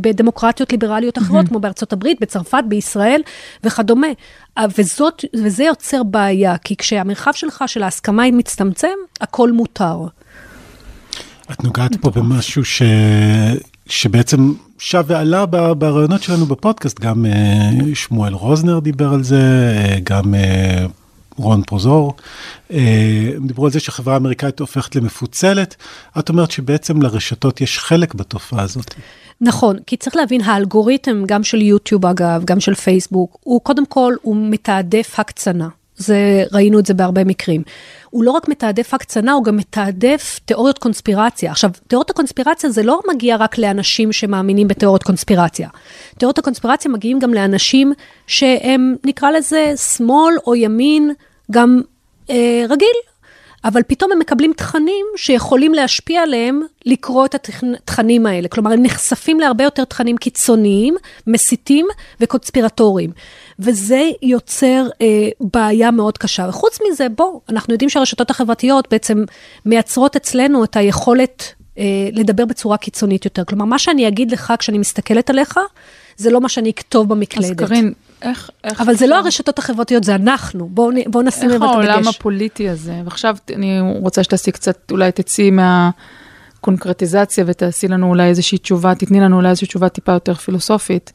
[0.00, 1.48] בדמוקרטיות ליברליות אחרות, mm-hmm.
[1.48, 3.20] כמו בארצות הברית, בצרפת, בישראל
[3.64, 4.06] וכדומה.
[4.78, 8.88] וזאת, וזה יוצר בעיה, כי כשהמרחב שלך של ההסכמה היא מצטמצם,
[9.20, 9.98] הכל מותר.
[11.52, 12.82] את נוגעת פה במשהו ש...
[13.86, 19.40] שבעצם שב ועלה ברעיונות שלנו בפודקאסט, גם uh, שמואל רוזנר דיבר על זה,
[20.02, 20.34] גם
[21.36, 22.14] רון פרוזור,
[22.70, 25.76] הם דיברו על זה שהחברה האמריקאית הופכת למפוצלת.
[26.18, 28.94] את אומרת שבעצם לרשתות יש חלק בתופעה הזאת.
[29.40, 34.14] נכון, כי צריך להבין, האלגוריתם, גם של יוטיוב אגב, גם של פייסבוק, הוא קודם כל,
[34.22, 35.68] הוא מתעדף הקצנה.
[35.96, 37.62] זה, ראינו את זה בהרבה מקרים.
[38.10, 41.50] הוא לא רק מתעדף הקצנה, הוא גם מתעדף תיאוריות קונספירציה.
[41.50, 45.68] עכשיו, תיאוריות הקונספירציה זה לא מגיע רק לאנשים שמאמינים בתיאוריות קונספירציה.
[46.18, 47.92] תיאוריות הקונספירציה מגיעים גם לאנשים
[48.26, 51.12] שהם, נקרא לזה, שמאל או ימין,
[51.50, 51.80] גם
[52.30, 52.96] אה, רגיל,
[53.66, 58.48] אבל פתאום הם מקבלים תכנים שיכולים להשפיע עליהם לקרוא את התכנים האלה.
[58.48, 60.96] כלומר, הם נחשפים להרבה יותר תכנים קיצוניים,
[61.26, 61.86] מסיתים
[62.20, 63.10] וקונספירטוריים.
[63.58, 66.46] וזה יוצר אה, בעיה מאוד קשה.
[66.48, 69.24] וחוץ מזה, בואו, אנחנו יודעים שהרשתות החברתיות בעצם
[69.64, 73.44] מייצרות אצלנו את היכולת אה, לדבר בצורה קיצונית יותר.
[73.44, 75.58] כלומר, מה שאני אגיד לך כשאני מסתכלת עליך,
[76.16, 77.62] זה לא מה שאני אכתוב במקלדת.
[77.62, 77.92] אז קרין,
[78.22, 78.50] איך...
[78.64, 80.68] איך אבל זה לא הרשתות החברתיות, זה אנחנו.
[80.68, 81.84] בואו בוא נשים לב את הדגש.
[81.84, 88.28] איך העולם הפוליטי הזה, ועכשיו אני רוצה שתעשי קצת, אולי תצאי מהקונקרטיזציה ותעשי לנו אולי
[88.28, 91.12] איזושהי תשובה, תתני לנו אולי איזושהי תשובה טיפה יותר פילוסופית.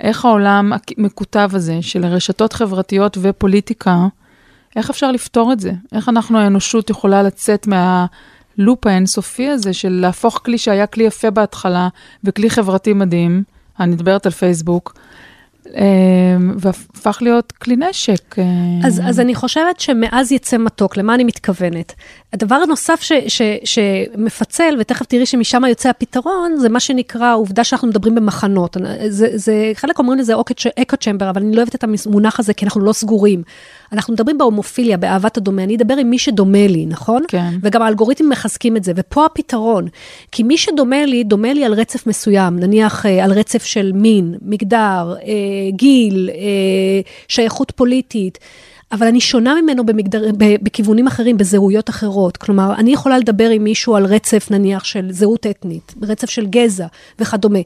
[0.00, 3.96] איך העולם המקוטב הזה של רשתות חברתיות ופוליטיקה,
[4.76, 5.72] איך אפשר לפתור את זה?
[5.92, 11.88] איך אנחנו, האנושות, יכולה לצאת מהלופ האינסופי הזה של להפוך כלי שהיה כלי יפה בהתחלה
[12.24, 13.42] וכלי חברתי מדהים,
[13.80, 14.94] אני מדברת על פייסבוק,
[15.66, 18.36] אמ, והפך להיות כלי נשק.
[18.84, 21.94] אז, אז אני חושבת שמאז יצא מתוק, למה אני מתכוונת?
[22.32, 27.88] הדבר הנוסף ש, ש, שמפצל, ותכף תראי שמשם יוצא הפתרון, זה מה שנקרא העובדה שאנחנו
[27.88, 28.76] מדברים במחנות.
[29.08, 30.32] זה, זה, חלק אומרים לזה
[30.82, 33.42] אקו צ'מבר, אבל אני לא אוהבת את המונח הזה, כי אנחנו לא סגורים.
[33.92, 37.22] אנחנו מדברים בהומופיליה, באהבת הדומה, אני אדבר עם מי שדומה לי, נכון?
[37.28, 37.50] כן.
[37.62, 39.88] וגם האלגוריתמים מחזקים את זה, ופה הפתרון.
[40.32, 44.34] כי מי שדומה לי, דומה לי על רצף מסוים, נניח אה, על רצף של מין,
[44.42, 48.38] מגדר, אה, גיל, אה, שייכות פוליטית.
[48.92, 52.36] אבל אני שונה ממנו במגדר, בכיוונים אחרים, בזהויות אחרות.
[52.36, 56.86] כלומר, אני יכולה לדבר עם מישהו על רצף, נניח, של זהות אתנית, רצף של גזע
[57.18, 57.58] וכדומה.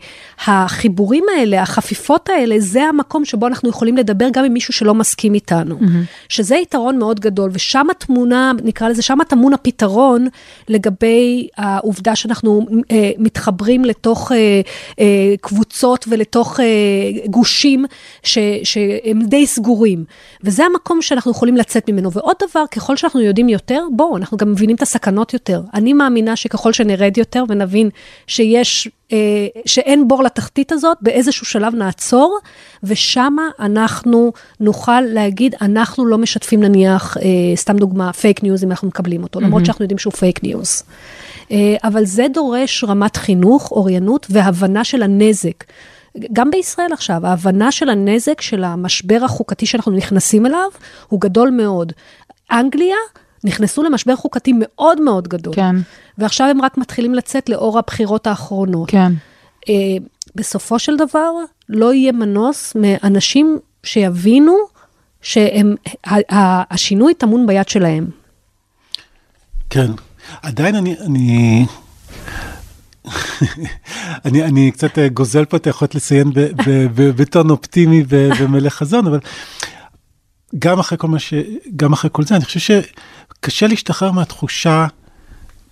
[0.46, 5.34] החיבורים האלה, החפיפות האלה, זה המקום שבו אנחנו יכולים לדבר גם עם מישהו שלא מסכים
[5.34, 5.78] איתנו.
[5.80, 6.26] Mm-hmm.
[6.28, 10.26] שזה יתרון מאוד גדול, ושם התמונה, נקרא לזה, שם טמון הפתרון
[10.68, 14.60] לגבי העובדה שאנחנו אה, מתחברים לתוך אה,
[15.00, 16.64] אה, קבוצות ולתוך אה,
[17.26, 17.84] גושים
[18.22, 20.04] ש, שהם די סגורים.
[20.42, 21.15] וזה המקום ש...
[21.16, 22.12] שאנחנו יכולים לצאת ממנו.
[22.12, 25.60] ועוד דבר, ככל שאנחנו יודעים יותר, בואו, אנחנו גם מבינים את הסכנות יותר.
[25.74, 27.90] אני מאמינה שככל שנרד יותר ונבין
[28.26, 32.38] שיש, אה, שאין בור לתחתית הזאת, באיזשהו שלב נעצור,
[32.82, 37.22] ושמה אנחנו נוכל להגיד, אנחנו לא משתפים נניח, אה,
[37.56, 39.42] סתם דוגמה, פייק ניוז, אם אנחנו מקבלים אותו, mm-hmm.
[39.42, 40.82] למרות שאנחנו יודעים שהוא פייק ניוז.
[41.50, 45.64] אה, אבל זה דורש רמת חינוך, אוריינות והבנה של הנזק.
[46.32, 50.68] גם בישראל עכשיו, ההבנה של הנזק של המשבר החוקתי שאנחנו נכנסים אליו,
[51.08, 51.92] הוא גדול מאוד.
[52.52, 52.96] אנגליה,
[53.44, 55.54] נכנסו למשבר חוקתי מאוד מאוד גדול.
[55.54, 55.76] כן.
[56.18, 58.90] ועכשיו הם רק מתחילים לצאת לאור הבחירות האחרונות.
[58.90, 59.12] כן.
[59.60, 59.68] אה,
[60.34, 61.32] בסופו של דבר,
[61.68, 64.56] לא יהיה מנוס מאנשים שיבינו
[65.22, 68.06] שהשינוי טמון ביד שלהם.
[69.70, 69.90] כן.
[70.42, 71.66] עדיין אני, אני
[74.24, 76.30] אני, אני קצת אה, גוזל פה את היכולת לציין
[76.94, 79.18] בטון אופטימי ומלא חזון, אבל
[80.58, 81.34] גם אחרי כל מה ש...
[81.76, 82.82] גם אחרי כל זה, אני חושב
[83.40, 84.86] שקשה להשתחרר מהתחושה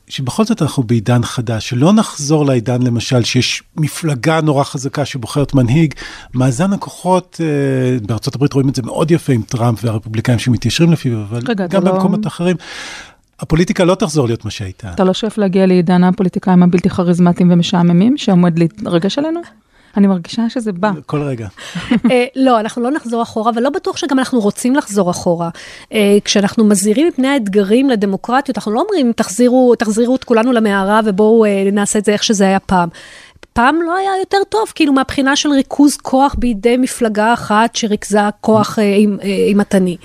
[0.09, 5.95] שבכל זאת אנחנו בעידן חדש, שלא נחזור לעידן למשל שיש מפלגה נורא חזקה שבוחרת מנהיג,
[6.35, 11.23] מאזן הכוחות, אה, בארצות הברית רואים את זה מאוד יפה עם טראמפ והרפובליקאים שמתיישרים לפיו,
[11.23, 12.29] אבל רגע, גם במקומות לא...
[12.29, 12.57] אחרים.
[13.41, 14.93] הפוליטיקה לא תחזור להיות מה שהייתה.
[14.95, 19.41] אתה לא שואף להגיע לעידן הפוליטיקאים הבלתי כריזמטיים ומשעממים שעומד להתרגש עלינו?
[19.97, 20.91] אני מרגישה שזה בא.
[21.07, 21.49] כל רגע.
[22.11, 25.51] אה, לא, אנחנו לא נחזור אחורה, ולא בטוח שגם אנחנו רוצים לחזור אחורה.
[25.93, 31.45] אה, כשאנחנו מזהירים מפני האתגרים לדמוקרטיות, אנחנו לא אומרים, תחזירו, תחזירו את כולנו למערה ובואו
[31.45, 32.89] אה, נעשה את זה איך שזה היה פעם.
[33.55, 38.79] פעם לא היה יותר טוב, כאילו מהבחינה של ריכוז כוח בידי מפלגה אחת שריכזה כוח
[39.23, 39.97] אימתני.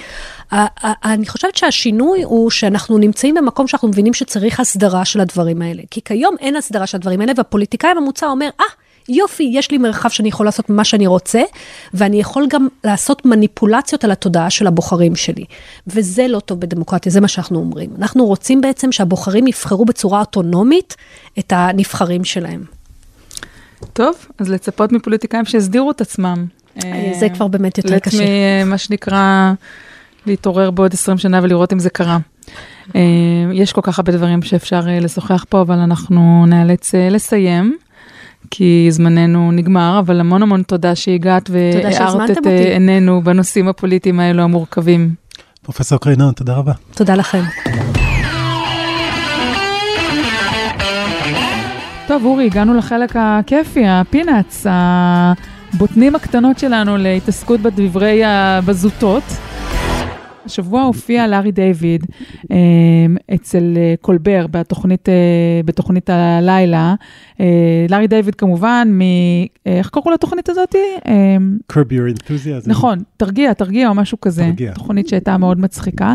[1.04, 5.82] אני חושבת שהשינוי הוא שאנחנו נמצאים במקום שאנחנו מבינים שצריך הסדרה של הדברים האלה.
[5.92, 8.74] כי כיום אין הסדרה של הדברים האלה, והפוליטיקאי הממוצע אומר, אה, ah,
[9.10, 11.42] יופי, יש לי מרחב שאני יכול לעשות מה שאני רוצה,
[11.94, 15.46] ואני יכול גם לעשות מניפולציות על התודעה של הבוחרים שלי.
[15.88, 17.90] וזה לא טוב בדמוקרטיה, זה מה שאנחנו אומרים.
[17.98, 20.96] אנחנו רוצים בעצם שהבוחרים יבחרו בצורה אוטונומית
[21.40, 22.79] את הנבחרים שלהם.
[23.94, 26.46] טוב, אז לצפות מפוליטיקאים שיסדירו את עצמם.
[27.20, 28.64] זה כבר באמת יותר קשה.
[28.66, 29.54] מה שנקרא...
[30.26, 32.18] להתעורר בעוד 20 שנה ולראות אם זה קרה.
[32.96, 33.02] אה,
[33.54, 37.78] יש כל כך הרבה דברים שאפשר אה, לשוחח פה, אבל אנחנו נאלץ אה, לסיים.
[38.52, 45.14] כי זמננו נגמר, אבל המון המון תודה שהגעת והארת את עינינו בנושאים הפוליטיים האלו המורכבים.
[45.62, 46.74] פרופסור קרינון, תודה רבה.
[46.96, 47.42] תודה לכם.
[52.10, 59.24] טוב, אורי, הגענו לחלק הכיפי, הפינאץ, הבוטנים הקטנות שלנו להתעסקות בדברי הבזוטות.
[60.46, 62.06] השבוע הופיע לארי דיוויד
[62.52, 62.56] אה,
[63.36, 65.14] אצל אה, קולבר בתוכנית, אה,
[65.66, 66.96] בתוכנית הלילה.
[67.90, 69.02] לארי דיוויד כמובן, מ...
[69.66, 70.76] איך קראו לתוכנית הזאת?
[71.72, 72.70] Curb Your Enthusiasm.
[72.70, 74.44] נכון, תרגיע, תרגיע או משהו כזה.
[74.44, 74.74] תרגיע.
[74.74, 76.14] תוכנית שהייתה מאוד מצחיקה.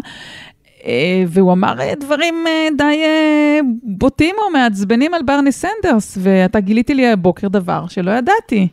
[0.87, 3.03] אה, והוא אמר אה, דברים אה, די
[3.83, 8.69] בוטים או מעצבנים על ברני סנדרס, ואתה גילית לי הבוקר דבר שלא ידעתי.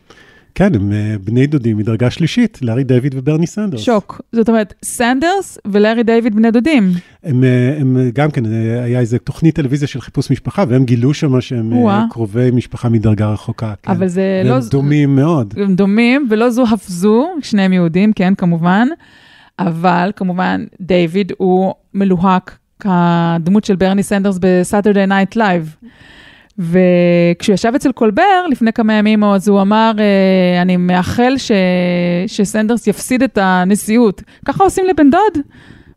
[0.54, 0.92] כן, הם
[1.24, 3.80] בני דודים מדרגה שלישית, לארי דיוויד וברני סנדרס.
[3.80, 4.20] שוק.
[4.32, 6.90] זאת אומרת, סנדרס ולארי דיוויד בני דודים.
[7.24, 7.44] הם,
[7.80, 8.44] הם גם כן,
[8.84, 12.04] היה איזה תוכנית טלוויזיה של חיפוש משפחה, והם גילו שם שהם וואו.
[12.10, 13.72] קרובי משפחה מדרגה רחוקה.
[13.82, 13.90] כן.
[13.90, 14.68] אבל זה והם לא...
[14.70, 15.54] דומים מאוד.
[15.56, 18.88] הם דומים, ולא זו אף זו, שניהם יהודים, כן, כמובן.
[19.66, 25.76] אבל כמובן, דיוויד הוא מלוהק כדמות של ברני סנדרס בסאטרדי נייט לייב.
[26.58, 31.52] וכשהוא ישב אצל קולבר לפני כמה ימים, אז הוא אמר, אה, אני מאחל ש...
[32.26, 34.22] שסנדרס יפסיד את הנשיאות.
[34.44, 35.44] ככה עושים לבן דוד.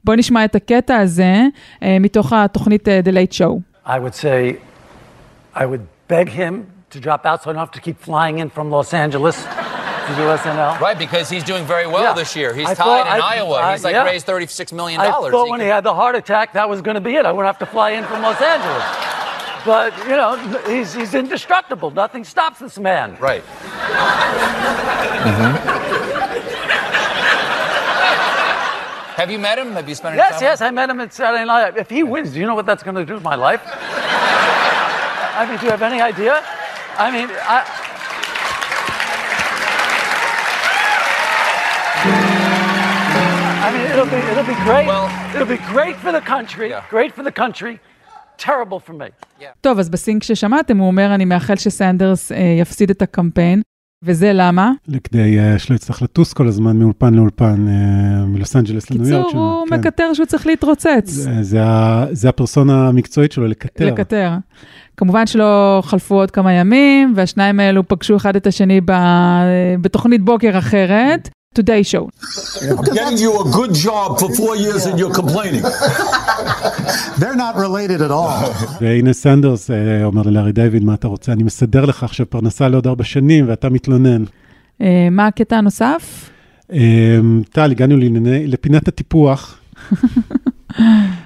[0.03, 1.43] בואי נשמע את הקטע הזה
[1.83, 3.87] אה, מתוך התוכנית אה, The Late Show.
[3.87, 4.55] I would say
[5.55, 6.53] I would beg him
[6.89, 9.37] to drop out so I don't have to keep flying in from Los Angeles
[10.07, 10.79] to do SNL.
[10.79, 12.13] Right, because he's doing very well Yeah.
[12.13, 12.53] this year.
[12.53, 13.55] He's I tied in I- Iowa.
[13.55, 14.03] I- He's like yeah.
[14.05, 14.99] raised $36 million.
[15.01, 17.15] I He thought when can- he had the heart attack, that was going to be
[17.15, 17.25] it.
[17.25, 18.83] I wouldn't have to fly in from Los Angeles.
[19.65, 20.35] But, you know,
[20.67, 21.89] he's, he's indestructible.
[21.89, 23.17] Nothing stops this man.
[23.19, 23.43] Right.
[25.25, 25.55] Mm-hmm.
[29.15, 29.71] Have you met him?
[29.73, 31.77] Have you spent Yes, time yes, I met him at Saturday Night.
[31.77, 33.61] If he wins, do you know what that's going to do to my life?
[33.65, 36.43] I mean, do you have any idea?
[36.97, 37.29] I mean.
[37.31, 37.84] I
[44.65, 44.87] great.
[44.87, 46.67] Well- it'll be great for the country.
[46.73, 46.95] Yeah.
[46.95, 47.73] Great for the country.
[48.37, 49.09] Terrible for me.
[49.61, 53.61] טוב, אז בסינק ששמעתם, הוא אומר, אני מאחל שסנדרס אה, יפסיד את הקמפיין,
[54.03, 54.71] וזה למה?
[55.03, 59.25] כדי אה, שלא יצטרך לטוס כל הזמן מאולפן לאולפן, אה, מלוס אנג'לס לניו יורק.
[59.25, 59.75] קיצור, הוא כן.
[59.75, 61.05] מקטר שהוא צריך להתרוצץ.
[61.05, 61.59] זה, זה,
[62.11, 63.85] זה הפרסונה המקצועית שלו, לקטר.
[63.85, 64.31] לקטר.
[64.97, 68.91] כמובן שלא חלפו עוד כמה ימים, והשניים האלו פגשו אחד את השני ב...
[69.81, 71.29] בתוכנית בוקר אחרת,
[71.59, 72.05] Today Show.
[72.69, 75.63] I'm getting you a good job for four years and you're complaining.
[77.19, 78.51] They're not related at all.
[78.81, 81.31] והנה סנדרס אה, אומר ללארי דיוויד, מה אתה רוצה?
[81.31, 84.23] אני מסדר לך עכשיו פרנסה לעוד ארבע שנים, ואתה מתלונן.
[84.81, 86.29] אה, מה הקטע הנוסף?
[86.73, 87.19] אה,
[87.51, 87.95] טל, הגענו
[88.47, 89.59] לפינת הטיפוח.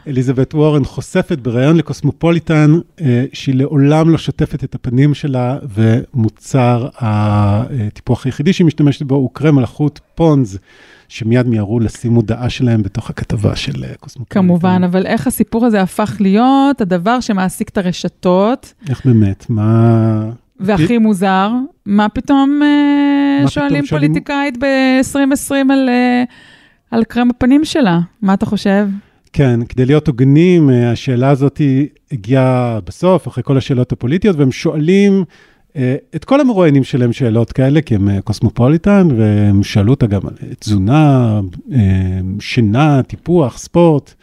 [0.10, 8.26] אליזבת וורן חושפת בריאיון לקוסמופוליטן אה, שהיא לעולם לא שוטפת את הפנים שלה, ומוצר הטיפוח
[8.26, 10.60] היחידי שהיא משתמשת בו הוא קרם מלאכות פונז,
[11.08, 14.40] שמיד מיהרו לשים מודעה שלהם בתוך הכתבה של אה, קוסמופוליטן.
[14.40, 19.46] כמובן, אבל איך הסיפור הזה הפך להיות הדבר שמעסיק את הרשתות, איך באמת?
[19.50, 20.30] מה...
[20.60, 21.52] והכי מוזר,
[21.86, 25.90] מה פתאום אה, מה שואלים פתאום שואלים- פוליטיקאית ב-2020 על,
[26.92, 28.00] על קרם הפנים שלה?
[28.22, 28.88] מה אתה חושב?
[29.34, 31.62] כן, כדי להיות הוגנים, אה, השאלה הזאת
[32.12, 35.24] הגיעה בסוף, אחרי כל השאלות הפוליטיות, והם שואלים
[35.76, 40.22] אה, את כל המרואיינים שלהם שאלות כאלה, כי הם אה, קוסמופוליטן, והם שאלו אותה גם
[40.28, 41.40] על אה, תזונה,
[41.74, 41.80] אה,
[42.40, 44.14] שינה, טיפוח, ספורט.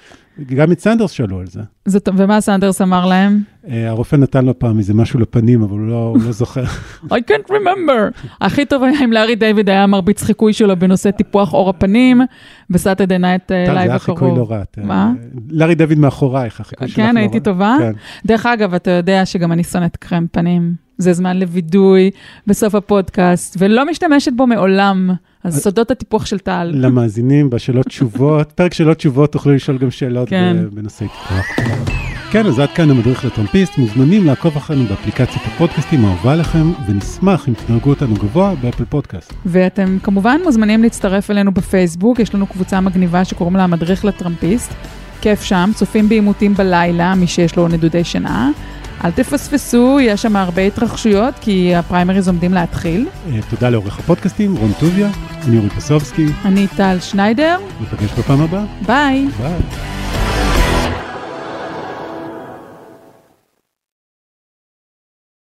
[0.44, 1.60] גם את סנדרס שאלו על זה.
[1.84, 3.40] זאת, ומה סנדרס אמר להם?
[3.68, 6.64] אה, הרופא נתן לו פעם איזה משהו לפנים, אבל הוא לא, הוא לא זוכר.
[7.04, 8.26] I can't remember.
[8.40, 12.20] הכי טוב היה אם לארי דיוויד היה מרביץ חיקוי שלו בנושא טיפוח עור הפנים,
[12.70, 14.18] בסאטרדי נייט טל, זה לייב היה הקרוב.
[14.18, 14.62] חיקוי לא רע.
[14.84, 15.12] מה?
[15.50, 17.10] לארי דוד מאחורייך, החיקוי שלך לא רע.
[17.10, 17.76] כן, הייתי טובה?
[17.78, 17.92] כן.
[18.26, 20.86] דרך אגב, אתה יודע שגם אני שונאת קרם פנים.
[20.98, 22.10] זה זמן לווידוי
[22.46, 25.10] בסוף הפודקאסט, ולא משתמשת בו מעולם.
[25.46, 26.70] אז סודות הטיפוח של טל.
[26.74, 30.56] למאזינים בשאלות תשובות, פרק שאלות תשובות, תוכלו לשאול גם שאלות כן.
[30.58, 31.46] ב- בנושא טיפוח.
[32.30, 37.54] כן, אז עד כאן המדריך לטראמפיסט, מוזמנים לעקוב אחרינו באפליקציית הפודקאסטים האהובה לכם, ונשמח אם
[37.66, 39.32] תדרגו אותנו גבוה באפל פודקאסט.
[39.46, 44.72] ואתם כמובן מוזמנים להצטרף אלינו בפייסבוק, יש לנו קבוצה מגניבה שקוראים לה המדריך לטראמפיסט.
[45.20, 48.50] כיף שם, צופים בעימותים בלילה, מי שיש לו נדודי שינה.
[49.04, 53.08] אל תפספסו, יש שם הרבה התרחשויות, כי הפריימריז עומדים להתחיל.
[53.32, 55.08] אה, תודה לעורך הפודקאסטים, רון טוביה,
[55.46, 59.26] אני אורי פסובסקי, אני טל שניידר, ניפגש בפעם הבאה, ביי.
[59.42, 60.05] ביי.